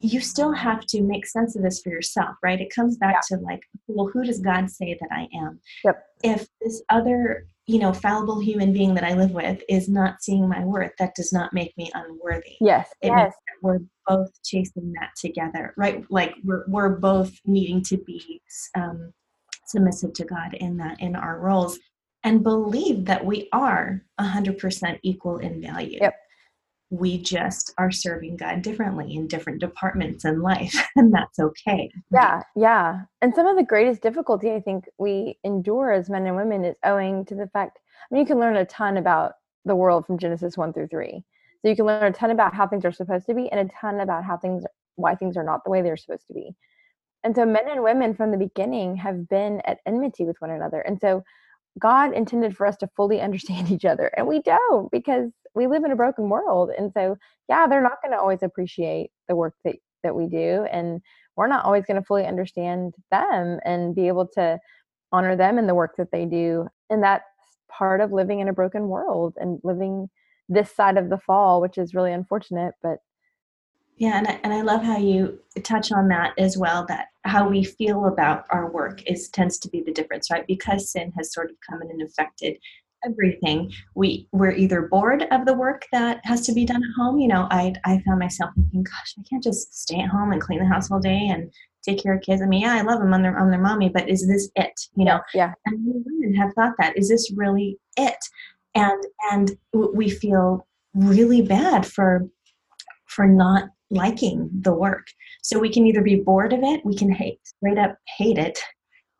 you 0.00 0.20
still 0.20 0.52
have 0.52 0.84
to 0.84 1.00
make 1.00 1.26
sense 1.26 1.56
of 1.56 1.62
this 1.62 1.80
for 1.80 1.88
yourself 1.88 2.36
right 2.42 2.60
it 2.60 2.74
comes 2.74 2.98
back 2.98 3.16
yeah. 3.30 3.36
to 3.36 3.42
like 3.42 3.62
well 3.86 4.10
who 4.12 4.22
does 4.22 4.40
god 4.40 4.70
say 4.70 4.96
that 5.00 5.08
i 5.12 5.26
am 5.34 5.58
yep. 5.82 6.04
if 6.22 6.46
this 6.60 6.82
other 6.90 7.46
you 7.66 7.78
know 7.78 7.92
fallible 7.92 8.38
human 8.38 8.70
being 8.70 8.92
that 8.94 9.04
i 9.04 9.14
live 9.14 9.30
with 9.30 9.62
is 9.68 9.88
not 9.88 10.22
seeing 10.22 10.46
my 10.46 10.62
worth 10.62 10.92
that 10.98 11.14
does 11.14 11.32
not 11.32 11.54
make 11.54 11.72
me 11.78 11.90
unworthy 11.94 12.56
yes 12.60 12.90
it 13.00 13.08
yes. 13.08 13.32
we're 13.62 13.80
both 14.06 14.30
chasing 14.44 14.92
that 15.00 15.10
together 15.16 15.72
right 15.78 16.04
like 16.10 16.34
we're, 16.44 16.64
we're 16.68 16.96
both 16.96 17.32
needing 17.46 17.82
to 17.82 17.96
be 17.96 18.42
um, 18.74 19.10
submissive 19.66 20.12
to 20.12 20.26
god 20.26 20.52
in 20.52 20.76
that 20.76 21.00
in 21.00 21.16
our 21.16 21.40
roles 21.40 21.78
and 22.24 22.42
believe 22.42 23.04
that 23.04 23.24
we 23.24 23.48
are 23.52 24.02
100% 24.18 24.98
equal 25.02 25.38
in 25.38 25.60
value. 25.60 25.98
Yep. 26.00 26.14
We 26.90 27.18
just 27.18 27.72
are 27.76 27.90
serving 27.90 28.36
God 28.36 28.62
differently 28.62 29.14
in 29.14 29.26
different 29.26 29.60
departments 29.60 30.24
in 30.24 30.40
life, 30.40 30.74
and 30.96 31.12
that's 31.12 31.38
okay. 31.38 31.90
Yeah, 32.10 32.42
yeah. 32.56 33.02
And 33.20 33.34
some 33.34 33.46
of 33.46 33.56
the 33.56 33.62
greatest 33.62 34.00
difficulty 34.00 34.52
I 34.52 34.60
think 34.60 34.88
we 34.98 35.38
endure 35.44 35.92
as 35.92 36.08
men 36.08 36.26
and 36.26 36.36
women 36.36 36.64
is 36.64 36.76
owing 36.84 37.24
to 37.26 37.34
the 37.34 37.48
fact, 37.48 37.78
I 38.10 38.14
mean, 38.14 38.20
you 38.20 38.26
can 38.26 38.40
learn 38.40 38.56
a 38.56 38.64
ton 38.64 38.96
about 38.96 39.32
the 39.64 39.76
world 39.76 40.06
from 40.06 40.18
Genesis 40.18 40.56
1 40.56 40.72
through 40.72 40.88
3. 40.88 41.24
So 41.62 41.68
you 41.68 41.76
can 41.76 41.86
learn 41.86 42.04
a 42.04 42.12
ton 42.12 42.30
about 42.30 42.54
how 42.54 42.66
things 42.66 42.84
are 42.84 42.92
supposed 42.92 43.26
to 43.26 43.34
be 43.34 43.50
and 43.50 43.68
a 43.68 43.72
ton 43.72 44.00
about 44.00 44.24
how 44.24 44.36
things, 44.36 44.64
why 44.96 45.14
things 45.14 45.36
are 45.36 45.44
not 45.44 45.64
the 45.64 45.70
way 45.70 45.82
they're 45.82 45.96
supposed 45.96 46.26
to 46.28 46.34
be. 46.34 46.54
And 47.24 47.34
so 47.34 47.46
men 47.46 47.68
and 47.70 47.82
women 47.82 48.14
from 48.14 48.30
the 48.30 48.36
beginning 48.36 48.96
have 48.96 49.28
been 49.28 49.62
at 49.64 49.80
enmity 49.86 50.26
with 50.26 50.36
one 50.40 50.50
another. 50.50 50.82
And 50.82 51.00
so 51.00 51.24
God 51.78 52.12
intended 52.14 52.56
for 52.56 52.66
us 52.66 52.76
to 52.78 52.90
fully 52.96 53.20
understand 53.20 53.70
each 53.70 53.84
other, 53.84 54.10
and 54.16 54.26
we 54.26 54.40
don't 54.42 54.90
because 54.90 55.30
we 55.54 55.66
live 55.66 55.84
in 55.84 55.92
a 55.92 55.96
broken 55.96 56.28
world. 56.28 56.70
And 56.76 56.92
so, 56.92 57.16
yeah, 57.48 57.66
they're 57.66 57.82
not 57.82 58.02
going 58.02 58.12
to 58.12 58.18
always 58.18 58.42
appreciate 58.42 59.10
the 59.28 59.36
work 59.36 59.54
that 59.64 59.76
that 60.02 60.14
we 60.14 60.26
do, 60.26 60.66
and 60.70 61.00
we're 61.36 61.48
not 61.48 61.64
always 61.64 61.84
going 61.86 62.00
to 62.00 62.06
fully 62.06 62.26
understand 62.26 62.94
them 63.10 63.58
and 63.64 63.94
be 63.94 64.08
able 64.08 64.28
to 64.28 64.58
honor 65.12 65.36
them 65.36 65.58
in 65.58 65.66
the 65.66 65.74
work 65.74 65.96
that 65.96 66.10
they 66.12 66.26
do. 66.26 66.68
And 66.90 67.02
that's 67.02 67.24
part 67.70 68.00
of 68.00 68.12
living 68.12 68.40
in 68.40 68.48
a 68.48 68.52
broken 68.52 68.88
world 68.88 69.34
and 69.40 69.60
living 69.64 70.10
this 70.48 70.74
side 70.74 70.98
of 70.98 71.08
the 71.08 71.18
fall, 71.18 71.60
which 71.60 71.78
is 71.78 71.94
really 71.94 72.12
unfortunate, 72.12 72.74
but 72.82 72.98
yeah, 73.96 74.18
and 74.18 74.26
I, 74.26 74.40
and 74.42 74.52
I 74.52 74.62
love 74.62 74.82
how 74.82 74.98
you 74.98 75.38
touch 75.62 75.92
on 75.92 76.08
that 76.08 76.34
as 76.38 76.58
well. 76.58 76.84
That 76.86 77.08
how 77.24 77.48
we 77.48 77.62
feel 77.62 78.06
about 78.06 78.44
our 78.50 78.70
work 78.70 79.02
is 79.08 79.28
tends 79.28 79.58
to 79.58 79.68
be 79.68 79.82
the 79.82 79.92
difference, 79.92 80.30
right? 80.30 80.46
Because 80.46 80.90
sin 80.90 81.12
has 81.16 81.32
sort 81.32 81.50
of 81.50 81.56
come 81.68 81.80
in 81.82 81.90
and 81.90 82.02
affected 82.02 82.56
everything. 83.04 83.72
We 83.94 84.28
we're 84.32 84.52
either 84.52 84.82
bored 84.82 85.26
of 85.30 85.46
the 85.46 85.54
work 85.54 85.84
that 85.92 86.20
has 86.24 86.44
to 86.46 86.52
be 86.52 86.64
done 86.64 86.82
at 86.82 87.00
home. 87.00 87.18
You 87.18 87.28
know, 87.28 87.46
I 87.50 87.74
I 87.84 88.02
found 88.04 88.18
myself 88.18 88.50
thinking, 88.54 88.82
gosh, 88.82 89.14
I 89.18 89.22
can't 89.28 89.42
just 89.42 89.80
stay 89.80 90.00
at 90.00 90.08
home 90.08 90.32
and 90.32 90.40
clean 90.40 90.58
the 90.58 90.66
house 90.66 90.90
all 90.90 91.00
day 91.00 91.28
and 91.30 91.52
take 91.84 92.02
care 92.02 92.14
of 92.14 92.22
kids. 92.22 92.42
I 92.42 92.46
mean, 92.46 92.62
yeah, 92.62 92.74
I 92.74 92.82
love 92.82 92.98
them 92.98 93.14
on 93.14 93.22
their 93.22 93.38
on 93.38 93.50
their 93.50 93.60
mommy, 93.60 93.90
but 93.90 94.08
is 94.08 94.26
this 94.26 94.50
it? 94.56 94.72
You 94.96 95.04
know, 95.04 95.20
yeah. 95.34 95.52
And 95.66 95.78
women 95.84 96.34
have 96.34 96.52
thought 96.54 96.74
that 96.78 96.96
is 96.98 97.08
this 97.08 97.30
really 97.36 97.78
it? 97.96 98.18
And 98.74 99.04
and 99.30 99.56
we 99.72 100.10
feel 100.10 100.66
really 100.94 101.42
bad 101.42 101.86
for 101.86 102.26
for 103.06 103.26
not 103.26 103.68
liking 103.94 104.50
the 104.52 104.74
work. 104.74 105.06
So 105.42 105.58
we 105.58 105.72
can 105.72 105.86
either 105.86 106.02
be 106.02 106.16
bored 106.16 106.52
of 106.52 106.62
it, 106.62 106.84
we 106.84 106.96
can 106.96 107.10
hate, 107.10 107.40
straight 107.44 107.78
up 107.78 107.96
hate 108.18 108.38
it, 108.38 108.58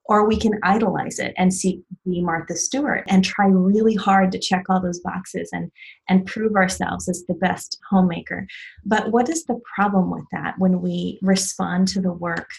or 0.07 0.27
we 0.27 0.37
can 0.37 0.59
idolize 0.63 1.19
it 1.19 1.35
and 1.37 1.53
seek 1.53 1.81
be 2.05 2.23
Martha 2.23 2.57
Stewart 2.57 3.05
and 3.09 3.25
try 3.25 3.47
really 3.47 3.95
hard 3.95 4.31
to 4.33 4.39
check 4.39 4.65
all 4.69 4.81
those 4.81 5.01
boxes 5.01 5.49
and 5.53 5.71
and 6.09 6.27
prove 6.27 6.55
ourselves 6.55 7.09
as 7.09 7.25
the 7.27 7.35
best 7.35 7.79
homemaker. 7.89 8.47
But 8.85 9.13
what 9.13 9.29
is 9.29 9.45
the 9.45 9.61
problem 9.75 10.11
with 10.11 10.25
that 10.33 10.55
when 10.59 10.83
we 10.83 11.19
respond 11.23 11.89
to 11.89 12.01
the 12.01 12.13
work 12.13 12.51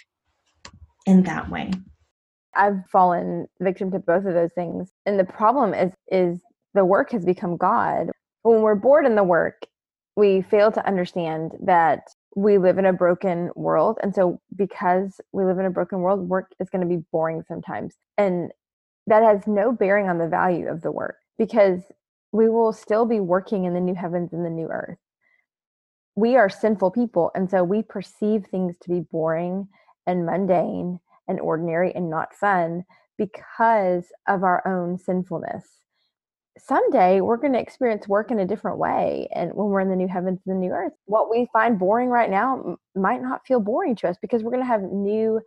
in 1.06 1.23
that 1.23 1.49
way? 1.49 1.71
I've 2.56 2.86
fallen 2.91 3.47
victim 3.60 3.91
to 3.91 3.99
both 3.99 4.25
of 4.25 4.34
those 4.34 4.54
things. 4.54 4.89
And 5.06 5.19
the 5.19 5.25
problem 5.25 5.73
is 5.73 5.91
is 6.08 6.41
the 6.73 6.86
work 6.86 7.12
has 7.12 7.25
become 7.25 7.58
God. 7.58 8.10
When 8.41 8.62
we're 8.62 8.75
bored 8.75 9.06
in 9.06 9.15
the 9.15 9.23
work, 9.23 9.65
we 10.15 10.41
fail 10.41 10.71
to 10.71 10.88
understand 10.88 11.51
that 11.63 12.08
we 12.36 12.58
live 12.58 12.78
in 12.78 12.86
a 12.86 12.93
broken 12.93 13.49
world 13.56 13.97
and 14.01 14.13
so 14.13 14.39
because 14.56 15.19
we 15.32 15.45
live 15.45 15.58
in 15.58 15.65
a 15.65 15.71
broken 15.71 15.99
world 15.99 16.28
work 16.28 16.51
is 16.60 16.69
going 16.69 16.82
to 16.82 16.95
be 16.95 17.04
boring 17.12 17.43
sometimes 17.47 17.95
and 18.17 18.51
that 19.08 19.23
has 19.23 19.47
no 19.47 19.71
bearing 19.71 20.10
on 20.10 20.17
the 20.17 20.28
value 20.28 20.67
of 20.67 20.82
the 20.82 20.91
work 20.91 21.17
because 21.38 21.82
we 22.32 22.49
will 22.49 22.73
still 22.73 23.06
be 23.06 23.19
working 23.19 23.65
in 23.65 23.73
the 23.73 23.80
new 23.80 23.95
heavens 23.95 24.34
and 24.34 24.45
the 24.45 24.49
new 24.49 24.67
earth. 24.67 24.97
We 26.15 26.36
are 26.36 26.49
sinful 26.49 26.91
people 26.91 27.32
and 27.36 27.49
so 27.49 27.63
we 27.63 27.82
perceive 27.82 28.45
things 28.45 28.78
to 28.82 28.89
be 28.89 29.01
boring 29.12 29.67
and 30.06 30.25
mundane 30.25 30.99
and 31.28 31.39
ordinary 31.39 31.93
and 31.93 32.10
not 32.10 32.36
fun 32.36 32.84
because 33.17 34.06
of 34.28 34.43
our 34.43 34.65
own 34.67 34.97
sinfulness 34.97 35.63
someday 36.57 37.21
we're 37.21 37.37
going 37.37 37.53
to 37.53 37.59
experience 37.59 38.07
work 38.07 38.31
in 38.31 38.39
a 38.39 38.45
different 38.45 38.77
way 38.77 39.27
and 39.33 39.51
when 39.53 39.67
we're 39.67 39.81
in 39.81 39.89
the 39.89 39.95
new 39.95 40.07
heavens 40.07 40.39
and 40.45 40.55
the 40.55 40.59
new 40.59 40.71
earth 40.71 40.93
what 41.05 41.29
we 41.29 41.47
find 41.51 41.77
boring 41.77 42.09
right 42.09 42.29
now 42.29 42.57
m- 42.59 42.77
might 42.95 43.21
not 43.21 43.45
feel 43.45 43.59
boring 43.59 43.95
to 43.95 44.07
us 44.07 44.17
because 44.21 44.41
we're 44.41 44.51
going 44.51 44.63
to 44.63 44.67
have 44.67 44.81
new 44.81 45.41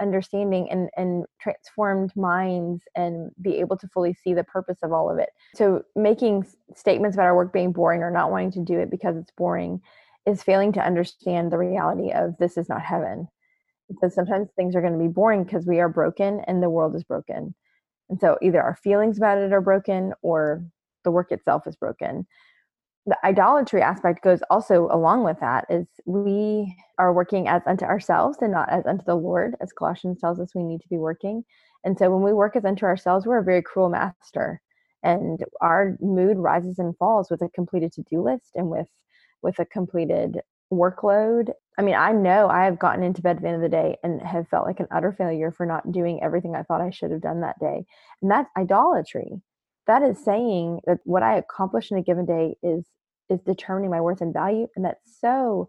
understanding 0.00 0.68
and, 0.70 0.88
and 0.96 1.24
transformed 1.40 2.14
minds 2.16 2.82
and 2.96 3.30
be 3.40 3.56
able 3.58 3.76
to 3.76 3.88
fully 3.88 4.14
see 4.14 4.34
the 4.34 4.44
purpose 4.44 4.78
of 4.82 4.92
all 4.92 5.10
of 5.10 5.18
it. 5.18 5.30
So 5.54 5.82
making 5.94 6.46
statements 6.74 7.16
about 7.16 7.26
our 7.26 7.36
work 7.36 7.52
being 7.52 7.72
boring 7.72 8.02
or 8.02 8.10
not 8.10 8.30
wanting 8.30 8.52
to 8.52 8.60
do 8.60 8.78
it 8.80 8.90
because 8.90 9.16
it's 9.16 9.32
boring 9.36 9.80
is 10.26 10.42
failing 10.42 10.72
to 10.72 10.84
understand 10.84 11.52
the 11.52 11.58
reality 11.58 12.10
of 12.12 12.36
this 12.38 12.56
is 12.56 12.68
not 12.68 12.82
heaven. 12.82 13.28
Because 13.88 14.14
sometimes 14.14 14.48
things 14.56 14.74
are 14.74 14.80
going 14.80 14.94
to 14.94 14.98
be 14.98 15.08
boring 15.08 15.44
because 15.44 15.66
we 15.66 15.78
are 15.78 15.88
broken 15.88 16.40
and 16.46 16.62
the 16.62 16.70
world 16.70 16.94
is 16.96 17.04
broken 17.04 17.54
and 18.10 18.20
so 18.20 18.38
either 18.42 18.62
our 18.62 18.76
feelings 18.76 19.16
about 19.16 19.38
it 19.38 19.52
are 19.52 19.60
broken 19.60 20.12
or 20.22 20.64
the 21.04 21.10
work 21.10 21.32
itself 21.32 21.66
is 21.66 21.76
broken. 21.76 22.26
The 23.06 23.18
idolatry 23.24 23.82
aspect 23.82 24.24
goes 24.24 24.40
also 24.48 24.88
along 24.90 25.24
with 25.24 25.38
that 25.40 25.66
is 25.68 25.86
we 26.06 26.74
are 26.98 27.12
working 27.12 27.48
as 27.48 27.62
unto 27.66 27.84
ourselves 27.84 28.38
and 28.40 28.52
not 28.52 28.70
as 28.70 28.86
unto 28.86 29.04
the 29.04 29.14
Lord, 29.14 29.56
as 29.60 29.72
Colossians 29.72 30.20
tells 30.20 30.40
us 30.40 30.54
we 30.54 30.62
need 30.62 30.80
to 30.80 30.88
be 30.88 30.96
working. 30.96 31.44
And 31.84 31.98
so 31.98 32.10
when 32.10 32.22
we 32.22 32.32
work 32.32 32.56
as 32.56 32.64
unto 32.64 32.86
ourselves, 32.86 33.26
we're 33.26 33.40
a 33.40 33.44
very 33.44 33.62
cruel 33.62 33.90
master. 33.90 34.60
And 35.02 35.44
our 35.60 35.98
mood 36.00 36.38
rises 36.38 36.78
and 36.78 36.96
falls 36.96 37.30
with 37.30 37.42
a 37.42 37.50
completed 37.50 37.92
to-do 37.92 38.22
list 38.22 38.52
and 38.54 38.70
with 38.70 38.88
with 39.42 39.58
a 39.58 39.66
completed 39.66 40.40
workload. 40.72 41.50
I 41.78 41.82
mean, 41.82 41.94
I 41.94 42.12
know 42.12 42.48
I 42.48 42.64
have 42.64 42.78
gotten 42.78 43.02
into 43.02 43.22
bed 43.22 43.36
at 43.36 43.42
the 43.42 43.48
end 43.48 43.56
of 43.56 43.62
the 43.62 43.68
day 43.68 43.96
and 44.02 44.22
have 44.22 44.48
felt 44.48 44.66
like 44.66 44.80
an 44.80 44.86
utter 44.94 45.12
failure 45.12 45.50
for 45.50 45.66
not 45.66 45.90
doing 45.90 46.22
everything 46.22 46.54
I 46.54 46.62
thought 46.62 46.80
I 46.80 46.90
should 46.90 47.10
have 47.10 47.20
done 47.20 47.40
that 47.40 47.58
day. 47.58 47.84
And 48.22 48.30
that's 48.30 48.50
idolatry. 48.56 49.40
That 49.86 50.02
is 50.02 50.24
saying 50.24 50.80
that 50.86 50.98
what 51.04 51.22
I 51.22 51.36
accomplish 51.36 51.90
in 51.90 51.98
a 51.98 52.02
given 52.02 52.26
day 52.26 52.56
is 52.62 52.86
is 53.30 53.40
determining 53.40 53.90
my 53.90 54.00
worth 54.00 54.20
and 54.20 54.34
value. 54.34 54.68
And 54.76 54.84
that's 54.84 55.18
so 55.20 55.68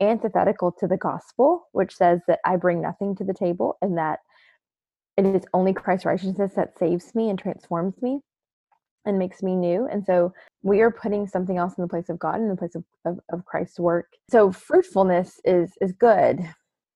antithetical 0.00 0.72
to 0.72 0.86
the 0.86 0.96
gospel, 0.96 1.68
which 1.72 1.94
says 1.94 2.20
that 2.26 2.40
I 2.44 2.56
bring 2.56 2.80
nothing 2.80 3.14
to 3.16 3.24
the 3.24 3.34
table 3.34 3.76
and 3.80 3.98
that 3.98 4.20
it 5.16 5.24
is 5.24 5.44
only 5.54 5.72
Christ's 5.72 6.06
righteousness 6.06 6.52
that 6.56 6.78
saves 6.78 7.14
me 7.14 7.30
and 7.30 7.38
transforms 7.38 8.00
me 8.02 8.20
and 9.06 9.18
makes 9.18 9.42
me 9.42 9.54
new. 9.56 9.86
And 9.90 10.04
so 10.04 10.32
we 10.62 10.80
are 10.80 10.90
putting 10.90 11.26
something 11.26 11.56
else 11.56 11.74
in 11.78 11.82
the 11.82 11.88
place 11.88 12.08
of 12.08 12.18
God, 12.18 12.36
in 12.36 12.48
the 12.48 12.56
place 12.56 12.74
of, 12.74 12.84
of, 13.04 13.18
of 13.32 13.44
Christ's 13.44 13.80
work. 13.80 14.08
So 14.30 14.52
fruitfulness 14.52 15.40
is 15.44 15.72
is 15.80 15.92
good. 15.92 16.40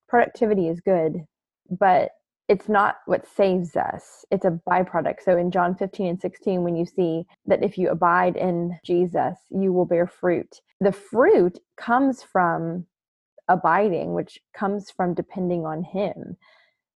Productivity 0.09 0.68
is 0.68 0.81
good, 0.81 1.25
but 1.70 2.11
it's 2.49 2.68
not 2.68 2.96
what 3.07 3.29
saves 3.29 3.77
us. 3.77 4.25
It's 4.33 4.44
a 4.44 4.59
byproduct. 4.68 5.23
So 5.25 5.38
in 5.38 5.53
John 5.53 5.77
15 5.77 6.07
and 6.09 6.20
16, 6.20 6.64
when 6.64 6.75
you 6.75 6.85
see 6.85 7.23
that 7.46 7.62
if 7.62 7.79
you 7.79 7.90
abide 7.90 8.37
in 8.37 8.77
Jesus, 8.85 9.38
you 9.51 9.73
will 9.73 9.87
bear 9.87 10.09
fruit. 10.09 10.61
The 10.81 10.90
fruit 10.90 11.61
comes 11.77 12.25
from 12.25 12.87
abiding, 13.49 14.14
which 14.14 14.40
comes 14.53 14.90
from 14.90 15.14
depending 15.14 15.64
on 15.64 15.85
Him. 15.85 16.37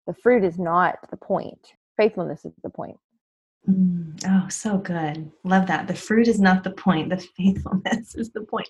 The 0.07 0.15
fruit 0.15 0.43
is 0.43 0.59
not 0.59 0.97
the 1.11 1.19
point. 1.19 1.75
Faithfulness 1.99 2.47
is 2.47 2.55
the 2.63 2.71
point. 2.71 2.97
Mm, 3.69 4.21
oh, 4.27 4.49
so 4.49 4.79
good. 4.79 5.31
Love 5.45 5.67
that. 5.69 5.87
The 5.87 5.95
fruit 5.95 6.29
is 6.29 6.41
not 6.41 6.65
the 6.65 6.71
point, 6.71 7.11
the 7.11 7.25
faithfulness 7.37 8.15
is 8.17 8.31
the 8.31 8.43
point. 8.43 8.69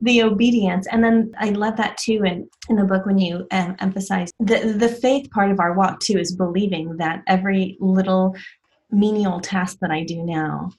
The 0.00 0.22
obedience. 0.22 0.86
And 0.90 1.02
then 1.02 1.32
I 1.38 1.50
love 1.50 1.76
that 1.76 1.96
too 1.96 2.24
in, 2.24 2.48
in 2.68 2.76
the 2.76 2.84
book 2.84 3.06
when 3.06 3.16
you 3.16 3.46
um, 3.52 3.76
emphasize 3.78 4.32
the, 4.38 4.74
the 4.76 4.88
faith 4.88 5.30
part 5.30 5.50
of 5.50 5.60
our 5.60 5.72
walk 5.72 6.00
too 6.00 6.18
is 6.18 6.34
believing 6.34 6.96
that 6.98 7.22
every 7.26 7.78
little 7.80 8.36
menial 8.90 9.40
task 9.40 9.78
that 9.80 9.90
I 9.90 10.04
do 10.04 10.22
now 10.22 10.70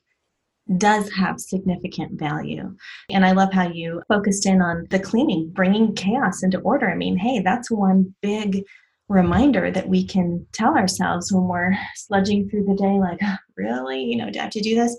does 0.78 1.12
have 1.12 1.40
significant 1.40 2.20
value. 2.20 2.76
And 3.10 3.26
I 3.26 3.32
love 3.32 3.54
how 3.54 3.70
you 3.70 4.02
focused 4.08 4.46
in 4.46 4.62
on 4.62 4.88
the 4.90 5.00
cleaning, 5.00 5.50
bringing 5.50 5.94
chaos 5.94 6.44
into 6.44 6.60
order. 6.60 6.90
I 6.90 6.96
mean, 6.96 7.18
hey, 7.18 7.40
that's 7.40 7.70
one 7.70 8.14
big 8.22 8.64
reminder 9.08 9.72
that 9.72 9.88
we 9.88 10.06
can 10.06 10.46
tell 10.52 10.76
ourselves 10.76 11.32
when 11.32 11.44
we're 11.44 11.78
sludging 11.96 12.50
through 12.50 12.66
the 12.66 12.76
day 12.76 13.00
like 13.00 13.20
really? 13.58 14.04
You 14.04 14.18
know 14.18 14.30
do 14.30 14.40
i 14.40 14.44
have 14.44 14.52
to 14.52 14.62
do 14.62 14.76
this? 14.76 14.98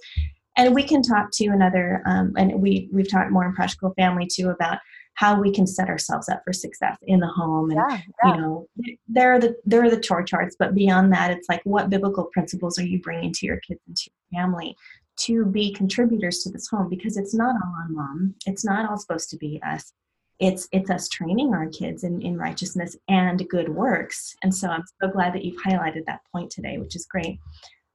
And 0.59 0.75
we 0.75 0.83
can 0.83 1.03
talk 1.03 1.31
to 1.33 1.47
another 1.49 2.03
um, 2.07 2.33
and 2.37 2.61
we 2.61 2.89
we've 2.93 3.11
talked 3.11 3.31
more 3.31 3.45
in 3.45 3.55
practical 3.55 3.93
family 3.95 4.27
too 4.31 4.51
about 4.51 4.79
how 5.15 5.41
we 5.41 5.51
can 5.51 5.67
set 5.67 5.89
ourselves 5.89 6.29
up 6.29 6.43
for 6.45 6.53
success 6.53 6.97
in 7.07 7.21
the 7.21 7.27
home 7.27 7.71
and 7.71 7.81
yeah, 7.89 8.01
yeah. 8.23 8.35
you 8.35 8.41
know 8.41 8.69
there 9.09 9.33
are 9.33 9.39
the 9.39 9.57
there 9.65 9.83
are 9.83 9.89
the 9.89 10.01
chore 10.01 10.23
charts 10.23 10.57
but 10.59 10.75
beyond 10.75 11.11
that 11.11 11.31
it's 11.31 11.49
like 11.49 11.63
what 11.65 11.89
biblical 11.89 12.25
principles 12.35 12.79
are 12.79 12.85
you 12.85 13.01
bringing 13.01 13.33
to 13.33 13.47
your 13.47 13.59
kids 13.67 13.81
and 13.87 13.97
to 13.97 14.11
your 14.11 14.43
family 14.43 14.77
to 15.17 15.47
be 15.47 15.73
contributors 15.73 16.41
to 16.41 16.51
this 16.51 16.69
home? 16.69 16.89
Because 16.89 17.17
it's 17.17 17.35
not 17.35 17.55
all 17.55 17.75
on 17.83 17.95
mom. 17.95 18.35
It's 18.47 18.65
not 18.65 18.89
all 18.89 18.99
supposed 18.99 19.31
to 19.31 19.37
be 19.37 19.61
us 19.67 19.93
it's 20.39 20.69
it's 20.73 20.91
us 20.91 21.09
training 21.09 21.55
our 21.55 21.69
kids 21.69 22.05
in, 22.05 22.21
in 22.21 22.37
righteousness 22.37 22.97
and 23.09 23.49
good 23.49 23.69
works. 23.69 24.35
And 24.43 24.55
so 24.55 24.69
i'm 24.69 24.85
so 25.01 25.09
glad 25.09 25.35
that 25.35 25.45
you've 25.45 25.63
highlighted 25.63 26.05
that 26.07 26.21
point 26.33 26.51
today 26.51 26.79
which 26.79 26.97
is 26.97 27.07
great. 27.07 27.39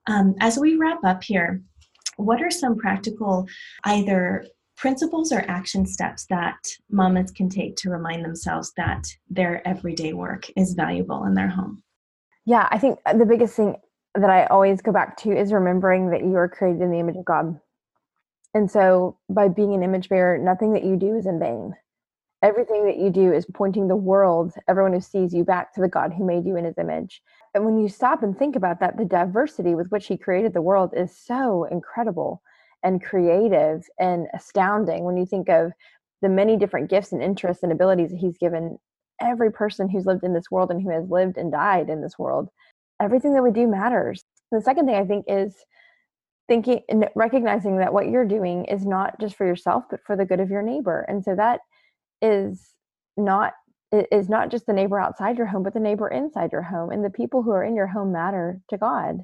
Um, 0.07 0.35
as 0.39 0.57
we 0.57 0.77
wrap 0.77 1.03
up 1.03 1.23
here 1.23 1.61
what 2.17 2.41
are 2.41 2.51
some 2.51 2.75
practical 2.77 3.47
either 3.85 4.45
principles 4.75 5.31
or 5.31 5.45
action 5.47 5.85
steps 5.85 6.25
that 6.29 6.57
mamas 6.89 7.31
can 7.31 7.49
take 7.49 7.75
to 7.77 7.89
remind 7.89 8.25
themselves 8.25 8.73
that 8.77 9.05
their 9.29 9.65
everyday 9.67 10.13
work 10.13 10.49
is 10.55 10.73
valuable 10.73 11.25
in 11.25 11.35
their 11.35 11.49
home? 11.49 11.83
Yeah 12.45 12.67
i 12.71 12.77
think 12.79 12.99
the 13.17 13.25
biggest 13.25 13.55
thing 13.55 13.75
that 14.15 14.29
i 14.29 14.45
always 14.47 14.81
go 14.81 14.91
back 14.91 15.15
to 15.17 15.31
is 15.31 15.53
remembering 15.53 16.09
that 16.09 16.23
you 16.23 16.35
are 16.35 16.49
created 16.49 16.81
in 16.81 16.91
the 16.91 16.99
image 16.99 17.17
of 17.17 17.25
god. 17.25 17.59
And 18.53 18.69
so 18.69 19.17
by 19.29 19.47
being 19.47 19.73
an 19.73 19.83
image 19.83 20.09
bearer 20.09 20.37
nothing 20.39 20.73
that 20.73 20.83
you 20.83 20.97
do 20.97 21.15
is 21.15 21.27
in 21.27 21.39
vain 21.39 21.75
everything 22.41 22.85
that 22.85 22.97
you 22.97 23.09
do 23.09 23.31
is 23.31 23.45
pointing 23.53 23.87
the 23.87 23.95
world, 23.95 24.53
everyone 24.67 24.93
who 24.93 25.01
sees 25.01 25.33
you, 25.33 25.43
back 25.43 25.73
to 25.73 25.81
the 25.81 25.87
God 25.87 26.13
who 26.13 26.25
made 26.25 26.45
you 26.45 26.55
in 26.55 26.65
his 26.65 26.77
image. 26.77 27.21
And 27.53 27.65
when 27.65 27.77
you 27.79 27.87
stop 27.87 28.23
and 28.23 28.37
think 28.37 28.55
about 28.55 28.79
that, 28.79 28.97
the 28.97 29.05
diversity 29.05 29.75
with 29.75 29.89
which 29.89 30.07
he 30.07 30.17
created 30.17 30.53
the 30.53 30.61
world 30.61 30.93
is 30.95 31.15
so 31.15 31.65
incredible 31.65 32.41
and 32.83 33.03
creative 33.03 33.83
and 33.99 34.27
astounding 34.33 35.03
when 35.03 35.17
you 35.17 35.25
think 35.25 35.49
of 35.49 35.71
the 36.21 36.29
many 36.29 36.57
different 36.57 36.89
gifts 36.89 37.11
and 37.11 37.21
interests 37.21 37.63
and 37.63 37.71
abilities 37.71 38.09
that 38.09 38.17
he's 38.17 38.37
given 38.37 38.77
every 39.19 39.51
person 39.51 39.87
who's 39.87 40.05
lived 40.05 40.23
in 40.23 40.33
this 40.33 40.49
world 40.49 40.71
and 40.71 40.81
who 40.81 40.89
has 40.89 41.07
lived 41.09 41.37
and 41.37 41.51
died 41.51 41.89
in 41.89 42.01
this 42.01 42.17
world. 42.17 42.49
Everything 42.99 43.33
that 43.33 43.43
we 43.43 43.51
do 43.51 43.67
matters. 43.67 44.23
The 44.51 44.61
second 44.61 44.85
thing 44.85 44.95
I 44.95 45.05
think 45.05 45.25
is 45.27 45.55
thinking 46.47 46.81
and 46.89 47.07
recognizing 47.15 47.77
that 47.77 47.93
what 47.93 48.09
you're 48.09 48.25
doing 48.25 48.65
is 48.65 48.85
not 48.85 49.19
just 49.19 49.35
for 49.35 49.45
yourself, 49.45 49.83
but 49.89 49.99
for 50.05 50.15
the 50.15 50.25
good 50.25 50.39
of 50.39 50.49
your 50.49 50.61
neighbor. 50.61 51.05
And 51.07 51.23
so 51.23 51.35
that 51.35 51.61
is 52.21 52.75
not 53.17 53.53
is 53.91 54.29
not 54.29 54.49
just 54.49 54.65
the 54.65 54.73
neighbor 54.73 54.99
outside 54.99 55.37
your 55.37 55.47
home, 55.47 55.63
but 55.63 55.73
the 55.73 55.79
neighbor 55.79 56.07
inside 56.07 56.51
your 56.53 56.61
home. 56.61 56.91
And 56.91 57.03
the 57.03 57.09
people 57.09 57.43
who 57.43 57.51
are 57.51 57.63
in 57.63 57.75
your 57.75 57.87
home 57.87 58.11
matter 58.13 58.61
to 58.69 58.77
God. 58.77 59.17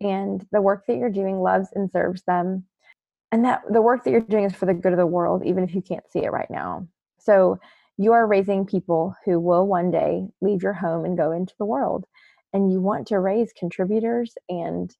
And 0.00 0.44
the 0.50 0.60
work 0.60 0.84
that 0.88 0.96
you're 0.96 1.10
doing 1.10 1.40
loves 1.40 1.68
and 1.74 1.88
serves 1.90 2.22
them. 2.22 2.64
And 3.30 3.44
that 3.44 3.62
the 3.70 3.80
work 3.80 4.02
that 4.04 4.10
you're 4.10 4.20
doing 4.20 4.44
is 4.44 4.54
for 4.54 4.66
the 4.66 4.74
good 4.74 4.92
of 4.92 4.98
the 4.98 5.06
world, 5.06 5.42
even 5.44 5.62
if 5.62 5.74
you 5.74 5.82
can't 5.82 6.10
see 6.10 6.24
it 6.24 6.32
right 6.32 6.50
now. 6.50 6.88
So 7.20 7.58
you 7.96 8.12
are 8.12 8.26
raising 8.26 8.66
people 8.66 9.14
who 9.24 9.38
will 9.38 9.66
one 9.66 9.90
day 9.92 10.26
leave 10.40 10.62
your 10.62 10.72
home 10.72 11.04
and 11.04 11.16
go 11.16 11.30
into 11.30 11.54
the 11.58 11.64
world. 11.64 12.04
And 12.52 12.72
you 12.72 12.80
want 12.80 13.06
to 13.08 13.20
raise 13.20 13.52
contributors 13.52 14.34
and 14.48 14.94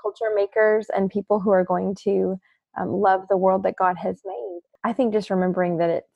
culture 0.00 0.32
makers 0.34 0.86
and 0.94 1.10
people 1.10 1.40
who 1.40 1.50
are 1.50 1.64
going 1.64 1.96
to 2.04 2.38
um, 2.78 2.92
love 2.92 3.22
the 3.28 3.36
world 3.36 3.64
that 3.64 3.76
God 3.76 3.96
has 3.98 4.20
made. 4.24 4.60
I 4.84 4.92
think 4.92 5.12
just 5.12 5.30
remembering 5.30 5.78
that 5.78 5.90
it's 5.90 6.07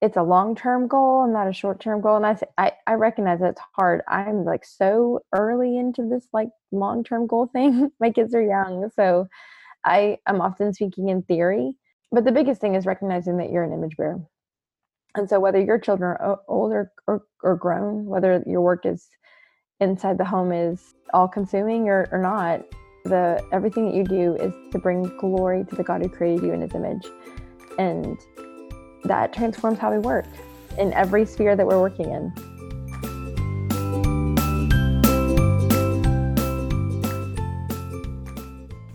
it's 0.00 0.16
a 0.16 0.22
long 0.22 0.54
term 0.54 0.86
goal 0.86 1.24
and 1.24 1.32
not 1.32 1.48
a 1.48 1.52
short 1.52 1.80
term 1.80 2.00
goal. 2.00 2.16
And 2.16 2.26
I, 2.26 2.38
I 2.58 2.72
I 2.86 2.92
recognize 2.94 3.40
it's 3.40 3.60
hard. 3.74 4.02
I'm 4.08 4.44
like 4.44 4.64
so 4.64 5.20
early 5.32 5.78
into 5.78 6.08
this 6.08 6.26
like 6.32 6.48
long 6.72 7.04
term 7.04 7.26
goal 7.26 7.48
thing. 7.52 7.90
My 8.00 8.10
kids 8.10 8.34
are 8.34 8.42
young, 8.42 8.90
so 8.96 9.28
I 9.84 10.18
am 10.26 10.40
often 10.40 10.72
speaking 10.72 11.08
in 11.08 11.22
theory. 11.22 11.74
But 12.12 12.24
the 12.24 12.32
biggest 12.32 12.60
thing 12.60 12.74
is 12.74 12.86
recognizing 12.86 13.38
that 13.38 13.50
you're 13.50 13.64
an 13.64 13.72
image 13.72 13.96
bearer. 13.96 14.20
And 15.16 15.28
so 15.28 15.38
whether 15.40 15.60
your 15.60 15.78
children 15.78 16.16
are 16.20 16.40
older 16.48 16.92
or, 17.06 17.22
or 17.42 17.56
grown, 17.56 18.04
whether 18.06 18.42
your 18.46 18.60
work 18.60 18.84
is 18.84 19.08
inside 19.80 20.18
the 20.18 20.24
home 20.24 20.52
is 20.52 20.94
all 21.12 21.28
consuming 21.28 21.88
or, 21.88 22.08
or 22.10 22.18
not, 22.18 22.62
the 23.04 23.44
everything 23.52 23.86
that 23.86 23.94
you 23.94 24.04
do 24.04 24.34
is 24.36 24.52
to 24.72 24.78
bring 24.78 25.02
glory 25.18 25.64
to 25.64 25.74
the 25.74 25.84
God 25.84 26.02
who 26.02 26.08
created 26.08 26.44
you 26.44 26.52
in 26.52 26.62
his 26.62 26.74
image. 26.74 27.06
And 27.78 28.18
that 29.04 29.32
transforms 29.32 29.78
how 29.78 29.92
we 29.92 29.98
work 29.98 30.26
in 30.78 30.92
every 30.92 31.24
sphere 31.24 31.56
that 31.56 31.66
we're 31.66 31.80
working 31.80 32.10
in. 32.10 32.32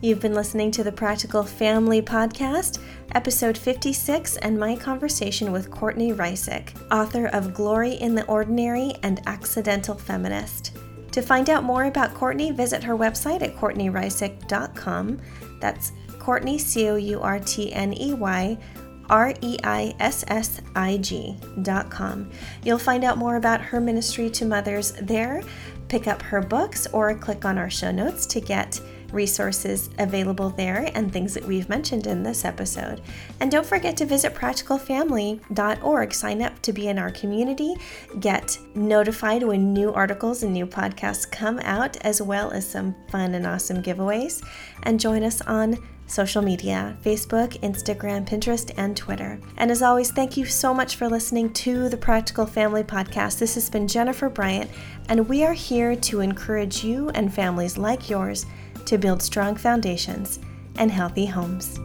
You've 0.01 0.21
been 0.21 0.33
listening 0.33 0.71
to 0.71 0.83
the 0.83 0.93
Practical 0.93 1.43
Family 1.43 2.01
Podcast, 2.01 2.79
episode 3.11 3.57
56, 3.57 4.37
and 4.37 4.57
my 4.57 4.75
conversation 4.77 5.51
with 5.51 5.69
Courtney 5.69 6.13
Reissig, 6.13 6.69
author 6.89 7.27
of 7.27 7.53
Glory 7.53 7.95
in 7.95 8.15
the 8.15 8.25
Ordinary 8.25 8.93
and 9.03 9.21
Accidental 9.27 9.95
Feminist. 9.95 10.77
To 11.11 11.21
find 11.21 11.49
out 11.49 11.65
more 11.65 11.83
about 11.85 12.13
Courtney, 12.13 12.51
visit 12.51 12.81
her 12.83 12.95
website 12.95 13.41
at 13.41 13.57
courtneyreissig.com. 13.57 15.19
That's 15.59 15.91
Courtney, 16.17 16.57
C 16.57 16.87
O 16.87 16.95
U 16.95 17.19
R 17.19 17.39
T 17.39 17.73
N 17.73 17.93
E 17.93 18.13
Y 18.13 18.57
R 19.09 19.33
E 19.41 19.57
I 19.63 19.95
S 19.99 20.23
S 20.27 20.61
I 20.75 20.97
G.com. 20.97 22.29
You'll 22.63 22.77
find 22.77 23.03
out 23.03 23.17
more 23.17 23.35
about 23.35 23.61
her 23.61 23.79
ministry 23.81 24.29
to 24.31 24.45
mothers 24.45 24.91
there, 25.01 25.41
pick 25.87 26.07
up 26.07 26.21
her 26.21 26.41
books, 26.41 26.87
or 26.87 27.13
click 27.15 27.45
on 27.45 27.57
our 27.57 27.69
show 27.69 27.91
notes 27.91 28.25
to 28.27 28.39
get 28.39 28.79
resources 29.11 29.89
available 29.99 30.49
there 30.51 30.91
and 30.93 31.11
things 31.11 31.33
that 31.33 31.43
we've 31.45 31.69
mentioned 31.69 32.07
in 32.07 32.23
this 32.23 32.45
episode. 32.45 33.01
And 33.39 33.51
don't 33.51 33.65
forget 33.65 33.97
to 33.97 34.05
visit 34.05 34.33
practicalfamily.org. 34.33 36.13
Sign 36.13 36.41
up 36.41 36.61
to 36.61 36.73
be 36.73 36.87
in 36.87 36.99
our 36.99 37.11
community, 37.11 37.75
get 38.19 38.57
notified 38.75 39.43
when 39.43 39.73
new 39.73 39.93
articles 39.93 40.43
and 40.43 40.53
new 40.53 40.67
podcasts 40.67 41.29
come 41.29 41.59
out, 41.59 41.97
as 41.97 42.21
well 42.21 42.51
as 42.51 42.69
some 42.69 42.95
fun 43.09 43.35
and 43.35 43.45
awesome 43.45 43.81
giveaways. 43.81 44.45
And 44.83 44.99
join 44.99 45.23
us 45.23 45.41
on 45.41 45.77
social 46.09 46.41
media 46.41 46.97
Facebook, 47.03 47.59
Instagram, 47.61 48.27
Pinterest, 48.27 48.71
and 48.77 48.95
Twitter. 48.95 49.39
And 49.57 49.71
as 49.71 49.81
always, 49.81 50.11
thank 50.11 50.37
you 50.37 50.45
so 50.45 50.73
much 50.73 50.95
for 50.95 51.07
listening 51.07 51.53
to 51.53 51.89
the 51.89 51.97
Practical 51.97 52.45
Family 52.45 52.83
Podcast. 52.83 53.39
This 53.39 53.55
has 53.55 53.69
been 53.69 53.87
Jennifer 53.87 54.29
Bryant, 54.29 54.69
and 55.07 55.27
we 55.27 55.43
are 55.43 55.53
here 55.53 55.95
to 55.95 56.21
encourage 56.21 56.83
you 56.83 57.09
and 57.09 57.33
families 57.33 57.77
like 57.77 58.09
yours 58.09 58.45
to 58.85 58.97
build 58.97 59.21
strong 59.21 59.55
foundations 59.55 60.39
and 60.77 60.91
healthy 60.91 61.25
homes. 61.25 61.79